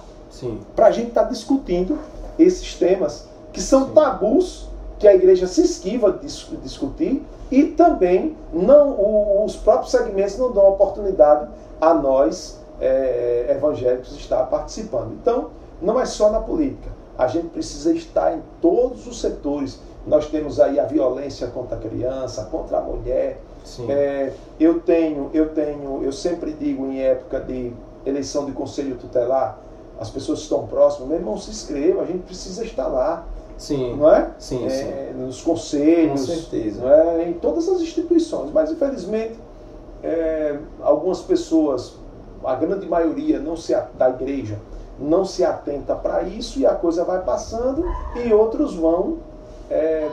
para 0.75 0.88
a 0.88 0.91
gente 0.91 1.10
estar 1.10 1.23
discutindo 1.23 1.97
esses 2.38 2.75
temas 2.75 3.27
que 3.51 3.62
são 3.62 3.88
Sim. 3.88 3.93
tabus 3.93 4.69
que 4.99 5.08
a 5.08 5.13
igreja 5.13 5.47
se 5.47 5.62
esquiva 5.62 6.12
de 6.12 6.19
dis- 6.19 6.49
discutir 6.63 7.23
e 7.51 7.63
também 7.67 8.36
não 8.51 9.43
os 9.45 9.55
próprios 9.55 9.91
segmentos 9.91 10.38
não 10.38 10.51
dão 10.51 10.67
oportunidade 10.69 11.49
a 11.79 11.93
nós 11.93 12.60
eh, 12.79 13.47
evangélicos 13.49 14.15
estar 14.15 14.43
participando. 14.45 15.13
Então, 15.21 15.49
não 15.81 15.99
é 15.99 16.05
só 16.05 16.29
na 16.31 16.39
política. 16.39 16.89
A 17.17 17.27
gente 17.27 17.47
precisa 17.47 17.93
estar 17.93 18.36
em 18.36 18.41
todos 18.62 19.05
os 19.08 19.19
setores. 19.21 19.79
Nós 20.08 20.27
temos 20.27 20.60
aí 20.60 20.79
a 20.79 20.86
violência 20.86 21.47
contra 21.47 21.77
a 21.77 21.79
criança, 21.79 22.45
contra 22.45 22.77
a 22.77 22.81
mulher, 22.81 23.39
é, 23.89 24.31
eu 24.60 24.79
tenho, 24.79 25.31
eu 25.34 25.49
tenho, 25.49 26.03
eu 26.03 26.12
sempre 26.12 26.53
digo 26.53 26.86
em 26.86 27.01
época 27.01 27.39
de 27.39 27.73
eleição 28.05 28.45
de 28.45 28.51
conselho 28.51 28.95
tutelar, 28.95 29.58
as 29.99 30.10
pessoas 30.10 30.39
estão 30.39 30.67
próximas, 30.67 31.10
meu 31.10 31.17
irmão, 31.17 31.38
se 31.38 31.49
inscreva, 31.49 32.03
a 32.03 32.05
gente 32.05 32.19
precisa 32.19 32.63
estar 32.63 32.88
lá, 32.88 33.25
Sim. 33.58 33.96
não 33.96 34.12
é? 34.13 34.32
Sim, 34.38 34.65
É, 34.65 34.70
sim. 34.70 35.20
Nos 35.20 35.41
conselhos, 35.41 36.22
Com 36.22 36.28
certeza. 36.28 36.86
é? 36.88 37.30
em 37.30 37.34
todas 37.34 37.68
as 37.70 37.80
instituições, 37.82 38.52
mas 38.52 38.72
infelizmente 38.72 39.39
é, 40.04 40.58
algumas 40.82 41.22
pessoas, 41.22 41.94
a 42.44 42.54
grande 42.56 42.86
maioria 42.88 43.39
não 43.39 43.56
se, 43.56 43.76
da 43.98 44.10
igreja, 44.10 44.60
não 45.00 45.26
se 45.26 45.44
atenta 45.44 45.96
para 45.96 46.24
isso 46.24 46.60
e 46.60 46.65
a 46.65 46.76
coisa 46.76 47.04
vai 47.04 47.22
passando 47.24 47.84
e 48.24 48.34
outros 48.34 48.76
vão 48.76 49.18
é, 49.70 50.10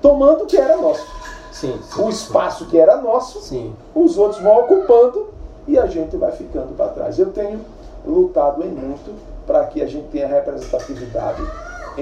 tomando 0.00 0.44
o 0.44 0.46
que 0.46 0.56
era 0.56 0.76
nosso. 0.76 1.04
Sim. 1.52 1.78
sim. 1.82 2.02
O 2.02 2.08
espaço 2.08 2.66
que 2.66 2.78
era 2.78 2.96
nosso, 2.98 3.40
Sim. 3.40 3.74
os 3.94 4.16
outros 4.16 4.40
vão 4.40 4.60
ocupando 4.60 5.28
e 5.66 5.76
a 5.78 5.86
gente 5.86 6.16
vai 6.16 6.30
ficando 6.32 6.76
para 6.76 6.88
trás. 6.88 7.18
Eu 7.18 7.32
tenho 7.32 7.60
lutado 8.06 8.62
em 8.64 8.68
muito 8.68 9.12
para 9.46 9.64
que 9.66 9.82
a 9.82 9.86
gente 9.86 10.06
tenha 10.08 10.26
representatividade 10.28 11.42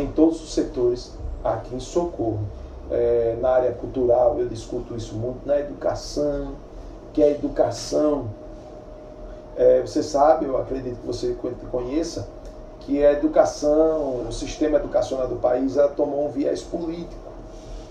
em 0.01 0.07
todos 0.09 0.43
os 0.43 0.53
setores 0.53 1.13
aqui 1.43 1.75
em 1.75 1.81
Socorro. 1.81 2.41
É, 2.91 3.37
na 3.41 3.51
área 3.51 3.73
cultural 3.73 4.37
eu 4.39 4.47
discuto 4.47 4.97
isso 4.97 5.15
muito, 5.17 5.45
na 5.45 5.59
educação, 5.59 6.53
que 7.13 7.23
a 7.23 7.31
educação, 7.31 8.27
é, 9.57 9.81
você 9.81 10.03
sabe, 10.03 10.47
eu 10.47 10.57
acredito 10.57 11.01
que 11.01 11.07
você 11.07 11.35
conheça, 11.71 12.29
que 12.81 13.05
a 13.05 13.13
educação, 13.13 14.27
o 14.29 14.33
sistema 14.33 14.77
educacional 14.77 15.27
do 15.27 15.37
país, 15.37 15.77
ela 15.77 15.89
tomou 15.89 16.27
um 16.27 16.31
viés 16.31 16.63
político. 16.63 17.27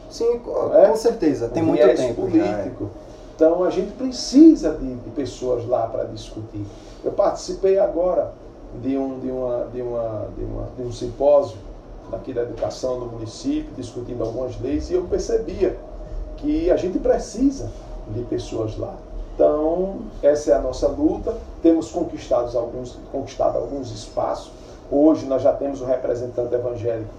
Sim, 0.09 0.39
com 0.39 0.73
É? 0.73 0.87
com 0.87 0.95
certeza. 0.95 1.49
Tem 1.49 1.61
um 1.61 1.65
muito 1.65 1.83
viés 1.83 1.99
tempo 1.99 2.21
é. 2.21 2.29
político. 2.29 2.89
Então 3.35 3.65
a 3.65 3.69
gente 3.69 3.91
precisa 3.91 4.71
de, 4.71 4.95
de 4.95 5.09
pessoas 5.09 5.67
lá 5.67 5.87
para 5.87 6.05
discutir. 6.05 6.65
Eu 7.03 7.11
participei 7.11 7.77
agora 7.77 8.33
de 8.81 8.97
um, 8.97 9.19
de, 9.19 9.29
uma, 9.29 9.65
de, 9.65 9.81
uma, 9.81 10.27
de, 10.37 10.43
uma, 10.43 10.67
de 10.77 10.83
um 10.83 10.91
simpósio 10.91 11.57
aqui 12.15 12.33
da 12.33 12.41
educação 12.41 12.99
no 12.99 13.05
município, 13.07 13.73
discutindo 13.75 14.23
algumas 14.23 14.59
leis, 14.59 14.89
e 14.89 14.93
eu 14.93 15.03
percebia 15.03 15.77
que 16.37 16.69
a 16.71 16.77
gente 16.77 16.99
precisa 16.99 17.71
de 18.07 18.21
pessoas 18.23 18.77
lá. 18.77 18.95
Então, 19.33 19.97
essa 20.23 20.51
é 20.51 20.53
a 20.53 20.59
nossa 20.59 20.87
luta. 20.87 21.35
Temos 21.61 21.91
conquistado 21.91 22.57
alguns, 22.57 22.97
conquistado 23.11 23.57
alguns 23.57 23.91
espaços. 23.91 24.51
Hoje 24.89 25.25
nós 25.25 25.41
já 25.41 25.51
temos 25.51 25.81
um 25.81 25.85
representante 25.85 26.53
evangélico 26.53 27.09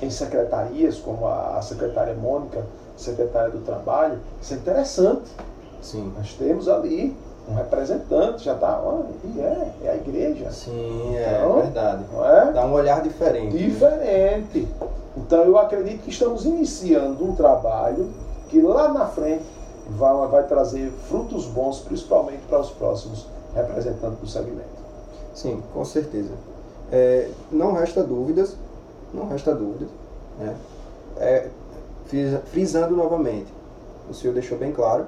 em 0.00 0.10
secretarias, 0.10 0.98
como 0.98 1.26
a, 1.26 1.58
a 1.58 1.62
secretária 1.62 2.14
Mônica, 2.14 2.64
secretária 2.96 3.50
do 3.50 3.58
Trabalho. 3.60 4.18
Isso 4.40 4.54
é 4.54 4.56
interessante. 4.56 5.30
Sim. 5.82 6.12
Nós 6.16 6.32
temos 6.32 6.68
ali 6.68 7.16
um 7.48 7.54
representante, 7.54 8.44
já 8.44 8.54
está, 8.54 8.80
olha, 8.80 9.06
e 9.24 9.40
é, 9.40 9.72
é 9.84 9.90
a 9.90 9.96
igreja, 9.96 10.50
Sim, 10.50 11.14
é 11.16 11.38
Então, 11.40 11.56
verdade. 11.60 12.04
é? 12.24 12.52
Dá 12.52 12.66
um 12.66 12.72
olhar 12.72 13.02
diferente. 13.02 13.54
né? 13.54 13.66
Diferente. 13.68 14.68
Então 15.16 15.44
eu 15.44 15.56
acredito 15.56 16.02
que 16.02 16.10
estamos 16.10 16.44
iniciando 16.44 17.24
um 17.24 17.34
trabalho 17.34 18.10
que 18.48 18.60
lá 18.60 18.92
na 18.92 19.06
frente 19.06 19.44
vai, 19.90 20.26
vai 20.28 20.42
trazer 20.46 20.90
frutos 21.08 21.46
bons, 21.46 21.78
principalmente 21.80 22.40
para 22.48 22.58
os 22.60 22.70
próximos 22.70 23.26
representantes 23.54 24.18
do 24.18 24.26
segmento. 24.26 24.76
Sim, 25.34 25.62
com 25.72 25.84
certeza. 25.84 26.32
É, 26.90 27.28
não 27.50 27.72
resta 27.72 28.02
dúvidas, 28.02 28.56
não 29.14 29.28
resta 29.28 29.54
dúvidas. 29.54 29.88
Né? 30.38 30.54
É, 31.18 31.48
frisando 32.52 32.94
novamente, 32.96 33.46
o 34.08 34.14
senhor 34.14 34.34
deixou 34.34 34.58
bem 34.58 34.72
claro, 34.72 35.06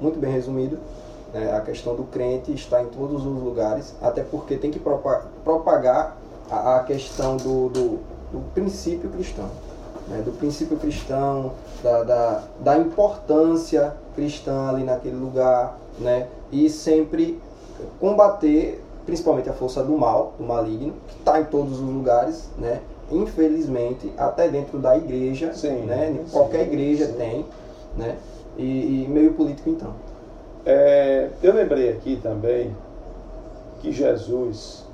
muito 0.00 0.18
bem 0.18 0.30
resumido, 0.32 0.78
né? 1.32 1.56
a 1.56 1.60
questão 1.60 1.94
do 1.94 2.04
crente 2.04 2.52
está 2.52 2.82
em 2.82 2.86
todos 2.86 3.24
os 3.24 3.42
lugares, 3.42 3.94
até 4.00 4.22
porque 4.22 4.56
tem 4.56 4.70
que 4.70 4.80
propagar 5.44 6.16
a, 6.50 6.76
a 6.76 6.84
questão 6.84 7.36
do, 7.36 7.68
do, 7.68 7.98
do, 8.32 8.40
princípio 8.54 9.10
cristão, 9.10 9.48
né? 10.08 10.22
do 10.24 10.32
princípio 10.32 10.76
cristão, 10.76 11.52
da, 11.82 12.02
da, 12.02 12.42
da 12.60 12.78
importância 12.78 13.94
cristã 14.14 14.68
ali 14.68 14.84
naquele 14.84 15.16
lugar, 15.16 15.78
né? 15.98 16.28
e 16.50 16.68
sempre 16.70 17.40
combater 18.00 18.82
principalmente 19.04 19.48
a 19.48 19.52
força 19.52 19.84
do 19.84 19.96
mal, 19.96 20.34
do 20.36 20.44
maligno, 20.44 20.94
que 21.06 21.18
está 21.18 21.40
em 21.40 21.44
todos 21.44 21.74
os 21.74 21.88
lugares, 21.88 22.48
né? 22.58 22.80
infelizmente, 23.10 24.12
até 24.16 24.48
dentro 24.48 24.78
da 24.78 24.96
igreja, 24.96 25.52
sim, 25.54 25.82
né? 25.82 26.12
Sim, 26.12 26.30
qualquer 26.32 26.62
igreja 26.62 27.06
sim. 27.06 27.12
tem, 27.12 27.46
né? 27.96 28.16
E, 28.58 29.04
e, 29.04 29.08
meio 29.08 29.34
político 29.34 29.70
então. 29.70 29.94
É, 30.66 31.30
eu 31.44 31.54
lembrei 31.54 31.90
aqui 31.90 32.18
também 32.20 32.76
que 33.80 33.92
Jesus 33.92 34.84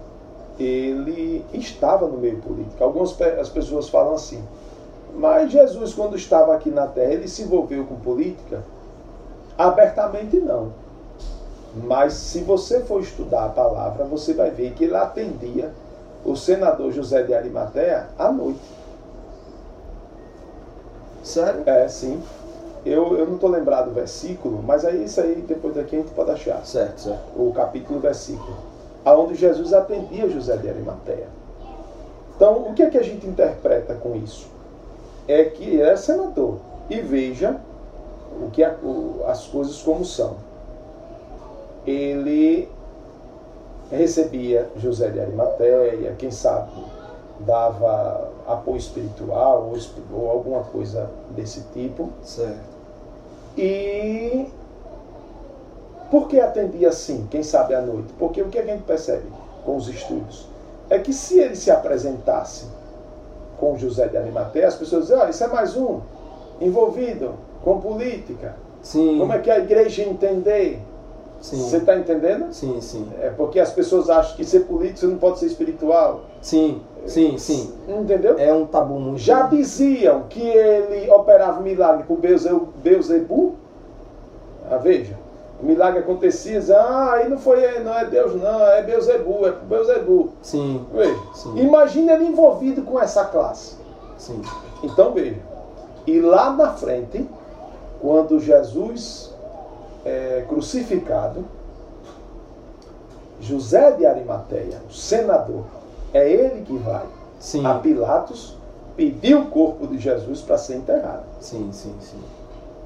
ele 0.59 1.45
estava 1.55 2.07
no 2.07 2.19
meio 2.19 2.37
político. 2.43 2.85
Algumas 2.85 3.19
as 3.21 3.49
pessoas 3.49 3.89
falam 3.89 4.15
assim, 4.15 4.45
mas 5.15 5.51
Jesus 5.51 5.95
quando 5.95 6.15
estava 6.15 6.55
aqui 6.55 6.71
na 6.71 6.87
Terra 6.87 7.15
ele 7.15 7.27
se 7.27 7.43
envolveu 7.43 7.87
com 7.87 7.97
política? 7.97 8.63
Abertamente 9.57 10.37
não. 10.37 10.73
Mas 11.75 12.13
se 12.13 12.41
você 12.41 12.81
for 12.81 13.01
estudar 13.01 13.47
a 13.47 13.49
palavra, 13.49 14.05
você 14.05 14.35
vai 14.35 14.51
ver 14.51 14.75
que 14.75 14.85
ele 14.85 14.95
atendia 14.95 15.73
o 16.23 16.37
senador 16.37 16.93
José 16.93 17.23
de 17.23 17.33
Arimatea 17.35 18.09
à 18.19 18.31
noite. 18.31 18.61
Sério? 21.23 21.63
É, 21.65 21.89
sim. 21.89 22.23
Eu, 22.85 23.17
eu 23.17 23.27
não 23.27 23.37
estou 23.37 23.49
lembrado 23.49 23.87
do 23.87 23.95
versículo, 23.95 24.63
mas 24.63 24.85
aí 24.85 25.05
isso 25.05 25.21
aí 25.21 25.37
depois 25.47 25.75
daqui 25.75 25.97
a 25.97 25.99
gente 26.01 26.11
pode 26.13 26.31
achar. 26.31 26.65
Certo, 26.67 27.01
certo. 27.01 27.23
O 27.37 27.53
capítulo 27.53 28.01
versículo. 28.01 28.57
Aonde 29.05 29.35
Jesus 29.35 29.73
atendia 29.73 30.29
José 30.29 30.57
de 30.57 30.69
Arimatea. 30.69 31.29
Então, 32.35 32.59
o 32.69 32.75
que 32.75 32.83
é 32.83 32.91
que 32.91 32.99
a 32.99 33.03
gente 33.03 33.27
interpreta 33.27 33.95
com 33.95 34.17
isso? 34.17 34.49
É 35.29 35.45
que 35.45 35.65
ele 35.65 35.83
é 35.83 35.97
senador. 35.97 36.57
E 36.91 37.01
veja 37.01 37.61
o 38.41 38.51
que 38.51 38.65
a, 38.65 38.75
o, 38.83 39.23
as 39.27 39.47
coisas 39.47 39.81
como 39.83 40.05
são. 40.05 40.37
Ele 41.87 42.69
recebia 43.91 44.69
José 44.77 45.11
de 45.11 45.21
Arimateia, 45.21 46.15
quem 46.19 46.31
sabe 46.31 46.71
dava 47.41 48.32
apoio 48.47 48.77
espiritual 48.77 49.71
ou, 49.71 50.21
ou 50.21 50.31
alguma 50.31 50.63
coisa 50.65 51.11
desse 51.31 51.63
tipo. 51.73 52.11
Certo. 52.23 52.73
E 53.57 54.47
por 56.11 56.29
que 56.29 56.41
atendia 56.41 56.89
assim, 56.89 57.27
quem 57.31 57.43
sabe 57.43 57.75
à 57.75 57.81
noite? 57.81 58.13
Porque 58.19 58.43
o 58.43 58.49
que 58.49 58.59
a 58.59 58.65
gente 58.65 58.83
percebe 58.83 59.25
com 59.65 59.77
os 59.77 59.89
estudos 59.89 60.47
é 60.91 60.99
que 60.99 61.13
se 61.13 61.39
ele 61.41 61.57
se 61.57 61.71
apresentasse 61.71 62.67
com 63.59 63.79
José 63.79 64.09
de 64.09 64.17
Arimateia, 64.17 64.69
as 64.69 64.75
pessoas 64.75 65.03
diziam, 65.03 65.23
ah, 65.23 65.31
isso 65.31 65.43
é 65.45 65.47
mais 65.47 65.77
um 65.77 66.01
envolvido 66.61 67.35
com 67.63 67.81
política. 67.81 68.57
Sim. 68.83 69.19
Como 69.19 69.33
é 69.33 69.39
que 69.39 69.51
a 69.51 69.59
igreja 69.59 70.03
entender? 70.03 70.81
Você 71.43 71.79
está 71.79 71.97
entendendo? 71.97 72.53
Sim, 72.53 72.81
sim. 72.81 73.09
É 73.21 73.29
porque 73.29 73.59
as 73.59 73.73
pessoas 73.73 74.09
acham 74.09 74.37
que 74.37 74.45
ser 74.45 74.61
político 74.61 75.01
você 75.01 75.07
não 75.07 75.19
pode 75.19 75.41
ser 75.41 75.47
espiritual. 75.47 76.21
Sim, 76.41 76.81
sim, 77.05 77.37
sim. 77.37 77.75
Entendeu? 77.89 78.39
É 78.39 78.55
um 78.55 78.65
tabu 78.65 79.01
muito. 79.01 79.19
Já 79.19 79.43
diziam 79.43 80.23
que 80.29 80.41
ele 80.41 81.11
operava 81.11 81.61
milagre 81.61 82.05
com 82.05 82.15
Beuzebu. 82.15 83.57
Ah, 84.71 84.77
veja. 84.77 85.19
O 85.61 85.67
milagre 85.67 86.01
acontecia, 86.01 86.61
ah, 86.77 87.15
aí 87.15 87.29
não 87.29 87.39
foi 87.39 87.79
não 87.81 87.97
é 87.97 88.05
Deus, 88.05 88.35
não, 88.41 88.65
é 88.65 88.83
Beuzebu, 88.83 89.47
é 89.47 89.53
Beuzebu. 89.53 90.33
Sim. 90.43 90.87
Veja. 90.93 91.19
Sim. 91.35 91.59
Imagina 91.59 92.13
ele 92.13 92.27
envolvido 92.27 92.83
com 92.83 93.01
essa 93.01 93.25
classe. 93.25 93.77
Sim. 94.17 94.41
Então 94.83 95.13
veja. 95.13 95.41
E 96.07 96.21
lá 96.21 96.53
na 96.53 96.71
frente, 96.73 97.29
quando 98.01 98.39
Jesus 98.39 99.32
é, 100.05 100.45
crucificado, 100.49 101.45
José 103.41 103.93
de 103.93 104.07
Arimateia, 104.07 104.81
o 104.89 104.93
senador, 104.93 105.65
é 106.15 106.31
ele 106.31 106.63
que 106.63 106.77
vai 106.79 107.05
sim. 107.41 107.67
a 107.67 107.75
Pilatos 107.75 108.57
pedir 108.97 109.35
o 109.35 109.47
corpo 109.47 109.87
de 109.87 109.99
Jesus 109.99 110.41
para 110.41 110.59
ser 110.59 110.77
enterrado. 110.77 111.25
Sim, 111.41 111.71
sim, 111.73 111.95
sim. 112.01 112.21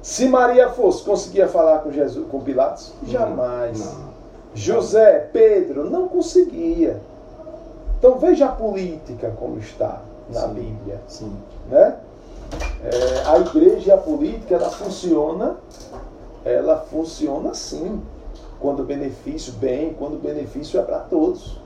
Se 0.01 0.27
Maria 0.27 0.69
fosse, 0.69 1.03
conseguia 1.03 1.47
falar 1.47 1.79
com 1.79 1.91
Jesus, 1.91 2.25
com 2.29 2.39
Pilatos? 2.39 2.93
Jamais. 3.05 3.79
Não. 3.79 4.17
José, 4.55 5.29
Pedro, 5.31 5.89
não 5.89 6.07
conseguia. 6.07 6.99
Então 7.99 8.17
veja 8.17 8.45
a 8.45 8.51
política 8.51 9.33
como 9.37 9.59
está 9.59 10.01
na 10.33 10.41
sim, 10.41 10.53
Bíblia. 10.53 11.01
Sim. 11.07 11.35
Né? 11.69 11.97
É, 12.83 13.29
a 13.29 13.39
igreja 13.39 13.89
e 13.89 13.91
a 13.91 13.97
política 13.97 14.55
ela 14.55 14.69
funciona 14.69 15.57
ela 16.45 16.77
funciona 16.77 17.51
assim. 17.51 18.01
Quando 18.59 18.81
o 18.81 18.85
benefício 18.85 19.53
bem, 19.53 19.93
quando 19.93 20.15
o 20.15 20.19
benefício 20.19 20.79
é 20.79 20.83
para 20.83 20.99
todos. 20.99 21.59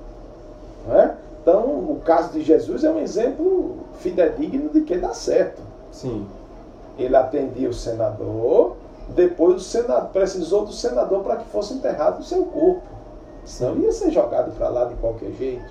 É? 0.89 1.11
Então, 1.41 1.63
o 1.63 2.01
caso 2.03 2.33
de 2.33 2.41
Jesus 2.41 2.83
é 2.83 2.91
um 2.91 2.99
exemplo 2.99 3.77
fidedigno 3.99 4.69
de 4.69 4.81
que 4.81 4.97
dá 4.97 5.13
certo. 5.13 5.61
Sim. 5.91 6.27
Ele 6.97 7.15
atendia 7.15 7.69
o 7.69 7.73
senador, 7.73 8.75
depois 9.09 9.55
o 9.57 9.59
senador 9.59 10.09
precisou 10.09 10.65
do 10.65 10.73
senador 10.73 11.23
para 11.23 11.37
que 11.37 11.49
fosse 11.49 11.73
enterrado 11.73 12.19
o 12.19 12.23
seu 12.23 12.45
corpo. 12.45 12.81
Senão 13.45 13.77
ia 13.77 13.91
ser 13.91 14.11
jogado 14.11 14.51
para 14.55 14.69
lá 14.69 14.85
de 14.85 14.95
qualquer 14.95 15.31
jeito. 15.31 15.65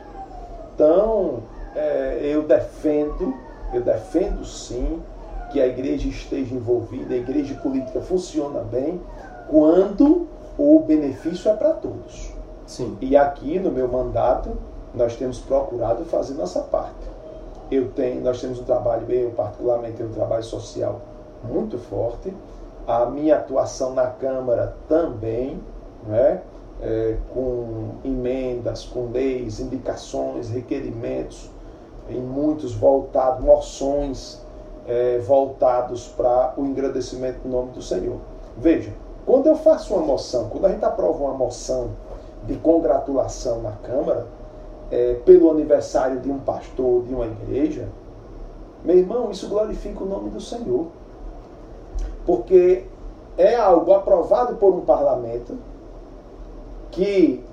Então, 0.75 1.41
é, 1.75 2.21
eu 2.23 2.43
defendo, 2.43 3.35
eu 3.73 3.83
defendo 3.83 4.45
sim 4.45 5.01
que 5.51 5.61
a 5.61 5.67
igreja 5.67 6.09
esteja 6.09 6.55
envolvida, 6.55 7.15
a 7.15 7.19
igreja 7.19 7.55
política 7.55 8.01
funciona 8.01 8.61
bem, 8.61 9.01
quando 9.49 10.29
o 10.57 10.81
benefício 10.81 11.51
é 11.51 11.55
para 11.55 11.73
todos. 11.75 12.33
Sim. 12.67 12.97
E 13.01 13.17
aqui 13.17 13.59
no 13.59 13.71
meu 13.71 13.89
mandato, 13.89 14.57
nós 14.95 15.17
temos 15.17 15.39
procurado 15.41 16.05
fazer 16.05 16.35
nossa 16.35 16.61
parte. 16.61 17.11
Eu 17.71 17.91
tenho, 17.93 18.21
nós 18.21 18.41
temos 18.41 18.61
um 18.61 18.65
trabalho, 18.65 19.11
eu 19.11 19.31
particularmente 19.31 19.97
tenho 19.97 20.09
um 20.09 20.13
trabalho 20.13 20.45
social 20.45 21.01
muito 21.45 21.79
forte. 21.79 22.33
A 22.87 23.07
minha 23.07 23.37
atuação 23.37 23.95
na 23.95 24.07
Câmara 24.07 24.75
também, 24.89 25.61
né? 26.07 26.43
É, 26.83 27.19
com 27.35 27.91
emendas, 28.03 28.85
com 28.85 29.11
leis, 29.11 29.61
indicações, 29.61 30.49
requerimentos, 30.49 31.51
em 32.09 32.21
muitos 32.21 32.75
voltados, 32.75 33.45
moções 33.45 34.41
é, 34.91 35.19
voltados 35.21 36.09
para 36.09 36.53
o 36.57 36.67
engrandecimento 36.67 37.39
do 37.45 37.49
nome 37.49 37.71
do 37.71 37.81
Senhor. 37.81 38.17
Veja, 38.57 38.93
quando 39.25 39.47
eu 39.47 39.55
faço 39.55 39.95
uma 39.95 40.05
moção, 40.05 40.49
quando 40.49 40.67
a 40.67 40.71
gente 40.71 40.85
aprova 40.85 41.23
uma 41.23 41.35
moção 41.35 41.91
de 42.45 42.57
congratulação 42.57 43.63
na 43.63 43.71
Câmara, 43.71 44.27
é, 44.91 45.15
pelo 45.25 45.49
aniversário 45.49 46.19
de 46.19 46.29
um 46.29 46.41
pastor 46.41 47.05
de 47.05 47.15
uma 47.15 47.27
igreja, 47.27 47.89
meu 48.85 48.99
irmão, 48.99 49.31
isso 49.31 49.49
glorifica 49.49 50.03
o 50.03 50.09
nome 50.09 50.31
do 50.31 50.41
Senhor. 50.41 50.89
Porque 52.27 52.85
é 53.39 53.55
algo 53.55 53.93
aprovado 53.95 54.57
por 54.57 54.75
um 54.75 54.81
parlamento 54.81 55.57
que, 56.91 57.45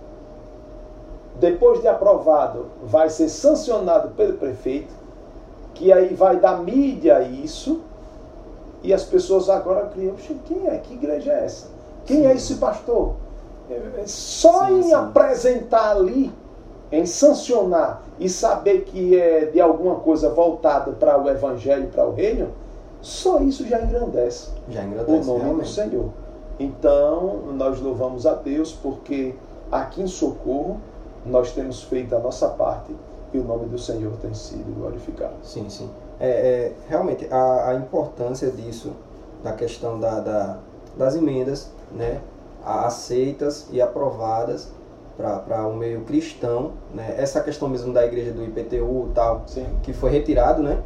depois 1.40 1.82
de 1.82 1.88
aprovado, 1.88 2.66
vai 2.84 3.12
ser 3.12 3.30
sancionado 3.30 4.10
pelo 4.16 4.34
prefeito 4.34 4.97
que 5.78 5.94
aí 5.94 6.14
vai 6.16 6.38
dar 6.38 6.64
mídia 6.64 7.22
isso, 7.22 7.82
e 8.82 8.94
as 8.94 9.04
pessoas 9.04 9.50
agora 9.50 9.86
criam, 9.88 10.16
quem 10.46 10.68
é? 10.68 10.78
Que 10.78 10.96
igreja 10.96 11.32
é 11.32 11.46
essa? 11.46 11.68
Quem 12.06 12.20
é 12.20 12.22
sim. 12.22 12.28
é 12.28 12.36
esse 12.36 12.56
pastor? 12.56 13.14
Só 14.06 14.66
sim, 14.66 14.80
em 14.80 14.84
sim. 14.84 14.94
apresentar 14.94 15.92
ali, 15.92 16.32
em 16.92 17.06
sancionar 17.06 18.02
e 18.18 18.28
saber 18.30 18.86
que 18.86 19.20
é 19.20 19.46
de 19.46 19.60
alguma 19.60 19.96
coisa 19.96 20.30
voltada 20.30 20.92
para 20.94 21.22
o 21.22 21.30
evangelho, 21.30 21.90
para 21.90 22.08
o 22.08 22.14
reino, 22.14 22.50
só 23.02 23.40
isso 23.40 23.68
já 23.68 23.82
engrandece, 23.82 24.50
já 24.70 24.84
engrandece 24.84 25.30
o 25.30 25.34
nome 25.34 25.44
realmente. 25.44 25.66
do 25.66 25.70
Senhor. 25.70 26.10
Então, 26.60 27.42
nós 27.54 27.80
louvamos 27.80 28.26
a 28.26 28.34
Deus 28.34 28.72
porque 28.72 29.36
aqui 29.72 30.02
em 30.02 30.08
Socorro 30.08 30.78
nós 31.26 31.52
temos 31.52 31.84
feito 31.84 32.16
a 32.16 32.20
nossa 32.20 32.48
parte 32.48 32.96
e 33.34 33.38
o 33.38 33.44
nome 33.44 33.66
do 33.68 33.78
Senhor 33.78 34.14
tem 34.18 34.34
sido 34.34 34.74
glorificado. 34.78 35.36
Sim, 35.44 35.70
sim. 35.70 35.90
é, 36.20 36.30
é, 36.30 36.74
realmente 36.88 37.28
a, 37.32 37.70
a 37.70 37.76
importância 37.76 38.50
disso, 38.50 38.92
da 39.44 39.54
questão 39.54 40.00
da, 40.00 40.20
da 40.20 40.60
das 40.98 41.16
emendas, 41.16 41.72
né, 41.92 42.20
aceitas 42.66 43.68
e 43.72 43.80
aprovadas 43.80 44.70
para 45.16 45.66
o 45.66 45.72
um 45.72 45.76
meio 45.76 46.02
cristão, 46.02 46.74
né? 46.94 47.16
Essa 47.18 47.42
questão 47.42 47.68
mesmo 47.68 47.92
da 47.92 48.06
igreja 48.06 48.32
do 48.32 48.44
IPTU 48.44 49.10
tal, 49.16 49.44
Sim. 49.48 49.66
que 49.82 49.92
foi 49.92 50.12
retirado, 50.12 50.62
né? 50.62 50.80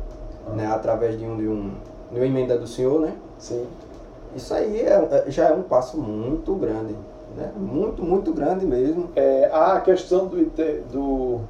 Ah. 0.48 0.52
né? 0.52 0.68
Através 0.68 1.20
de 1.20 1.26
um, 1.26 1.38
de 1.38 1.48
um 1.48 1.72
de 2.10 2.18
uma 2.18 2.26
emenda 2.26 2.58
do 2.58 2.66
senhor, 2.66 3.02
né? 3.02 3.14
Sim. 3.38 3.66
Isso 4.34 4.54
aí 4.54 4.82
é, 4.82 5.26
é 5.28 5.32
já 5.32 5.50
é 5.50 5.54
um 5.54 5.64
passo 5.64 5.98
muito 5.98 6.56
grande, 6.56 6.96
né? 7.36 7.52
Muito, 7.58 8.02
muito 8.02 8.34
grande 8.34 8.66
mesmo. 8.66 9.10
É, 9.18 9.50
a 9.52 9.82
questão 9.82 10.28
do, 10.28 10.38
do, 10.92 11.42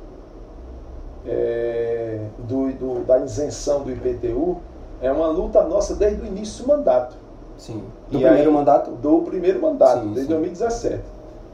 é, 1.25 2.19
do, 2.39 2.71
do, 2.73 3.05
da 3.05 3.19
isenção 3.19 3.81
do 3.83 3.91
IPTU 3.91 4.57
é 5.01 5.11
uma 5.11 5.27
luta 5.27 5.63
nossa 5.63 5.95
desde 5.95 6.21
o 6.21 6.25
início 6.25 6.63
do 6.63 6.69
mandato. 6.69 7.15
Sim. 7.57 7.83
Do 8.09 8.17
E 8.17 8.21
primeiro 8.21 8.49
aí- 8.49 8.55
mandato? 8.55 8.91
Do 8.91 9.21
primeiro 9.21 9.61
mandato, 9.61 10.01
Sim, 10.01 10.13
desde 10.13 10.21
sim. 10.33 10.39
2017. 10.39 11.01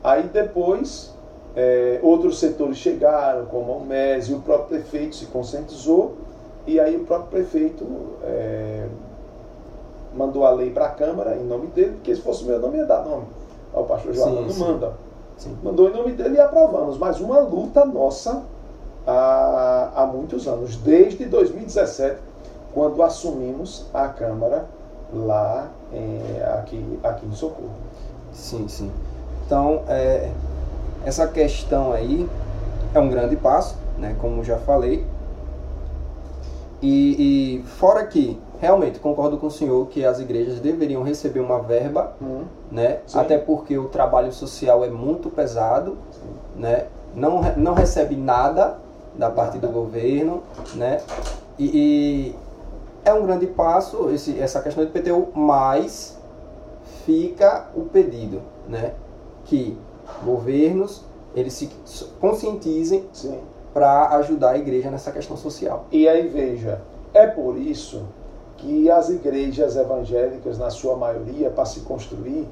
Aí 0.04 0.24
depois, 0.24 1.14
é, 1.56 2.00
outros 2.02 2.40
setores 2.40 2.78
chegaram, 2.78 3.46
como 3.46 3.74
a 3.74 3.76
UMES, 3.78 4.30
e 4.30 4.34
o 4.34 4.40
próprio 4.40 4.80
prefeito 4.80 5.16
se 5.16 5.26
conscientizou, 5.28 6.16
e 6.66 6.80
aí 6.80 6.96
o 6.96 7.06
próprio 7.06 7.30
prefeito 7.30 7.86
é, 8.24 8.86
mandou 10.16 10.46
a 10.46 10.52
lei 10.52 10.70
para 10.72 10.86
a 10.86 10.90
Câmara 10.90 11.36
em 11.36 11.44
nome 11.44 11.68
dele, 11.68 11.94
porque 11.94 12.16
se 12.16 12.22
fosse 12.22 12.44
o 12.44 12.48
meu 12.48 12.60
nome 12.60 12.78
ia 12.78 12.86
dar 12.86 13.04
nome. 13.06 13.26
Ao 13.74 13.84
pastor 13.84 14.14
João 14.14 14.42
não 14.44 14.54
manda. 14.56 14.94
Sim. 15.38 15.56
Mandou 15.62 15.90
em 15.90 15.94
nome 15.94 16.14
dele 16.14 16.36
e 16.38 16.40
aprovamos. 16.40 16.98
Mas 16.98 17.20
uma 17.20 17.40
luta 17.40 17.86
nossa 17.86 18.42
há, 19.08 19.92
há 19.96 20.06
muitos 20.06 20.48
anos, 20.48 20.76
desde 20.76 21.26
2017, 21.26 22.20
quando 22.74 23.02
assumimos 23.02 23.86
a 23.94 24.08
Câmara 24.10 24.66
lá 25.14 25.70
em- 25.94 26.44
aqui, 26.60 27.00
aqui 27.04 27.26
em 27.26 27.32
Socorro. 27.32 27.72
Sim, 28.34 28.68
sim. 28.68 28.92
Então, 29.46 29.82
é, 29.88 30.30
essa 31.06 31.26
questão 31.28 31.94
aí 31.94 32.30
é 32.94 33.00
um 33.00 33.10
grande 33.10 33.36
passo, 33.38 33.78
né? 33.98 34.16
Como 34.20 34.44
já 34.44 34.58
falei. 34.58 35.06
E, 36.82 37.60
e 37.60 37.64
fora 37.64 38.06
que, 38.06 38.40
realmente, 38.60 39.00
concordo 39.00 39.38
com 39.38 39.48
o 39.48 39.52
senhor 39.52 39.88
que 39.88 40.06
as 40.06 40.20
igrejas 40.20 40.60
deveriam 40.60 41.02
receber 41.02 41.40
uma 41.40 41.60
verba, 41.60 42.14
né? 42.72 43.00
Sim. 43.08 43.20
Até 43.20 43.38
porque 43.38 43.78
o 43.78 43.86
trabalho 43.88 44.32
social 44.32 44.84
é 44.86 44.90
muito 44.90 45.30
pesado, 45.30 45.98
né? 46.56 46.86
Não, 47.16 47.42
não 47.56 47.74
recebe 47.74 48.16
nada 48.16 48.78
da 49.18 49.30
parte 49.30 49.58
do 49.58 49.68
governo, 49.68 50.44
né? 50.76 51.02
E, 51.58 51.66
e 51.66 52.36
é 53.04 53.14
um 53.14 53.26
grande 53.26 53.48
passo 53.48 54.10
esse, 54.10 54.40
essa 54.40 54.62
questão 54.62 54.84
do 54.84 54.90
IPTU, 54.90 55.30
mas 55.34 56.18
fica 57.06 57.68
o 57.76 57.82
pedido, 57.84 58.42
né? 58.68 58.94
Que 59.46 59.78
governos 60.24 61.04
eles 61.36 61.54
se 61.54 61.70
conscientizem 62.20 63.06
para 63.74 64.10
ajudar 64.18 64.52
a 64.52 64.58
igreja 64.58 64.90
nessa 64.90 65.12
questão 65.12 65.38
social. 65.38 65.86
E 65.92 66.08
aí 66.08 66.28
veja, 66.28 66.82
é 67.14 67.28
por 67.28 67.58
isso 67.58 68.06
que 68.58 68.90
as 68.90 69.10
igrejas 69.10 69.76
evangélicas, 69.76 70.58
na 70.58 70.70
sua 70.70 70.96
maioria, 70.96 71.50
para 71.50 71.66
se 71.66 71.82
construir, 71.82 72.48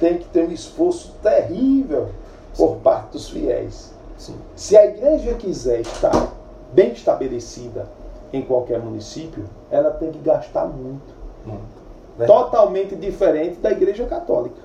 tem 0.00 0.18
que 0.18 0.24
ter 0.24 0.48
um 0.48 0.50
esforço 0.50 1.14
terrível 1.22 2.08
por 2.56 2.70
Sim. 2.70 2.80
parte 2.82 3.12
dos 3.12 3.30
fiéis. 3.30 3.92
Sim, 4.16 4.34
Se 4.54 4.76
a 4.76 4.86
igreja 4.86 5.34
quiser 5.34 5.80
estar 5.80 6.32
bem 6.72 6.92
estabelecida 6.92 7.86
em 8.32 8.42
qualquer 8.42 8.80
município, 8.80 9.44
ela 9.70 9.90
tem 9.90 10.10
que 10.10 10.18
gastar 10.18 10.66
muito. 10.66 11.14
muito. 11.44 11.82
Verdade. 12.16 12.40
Totalmente 12.40 12.94
diferente 12.94 13.56
da 13.56 13.70
igreja 13.70 14.04
católica. 14.06 14.60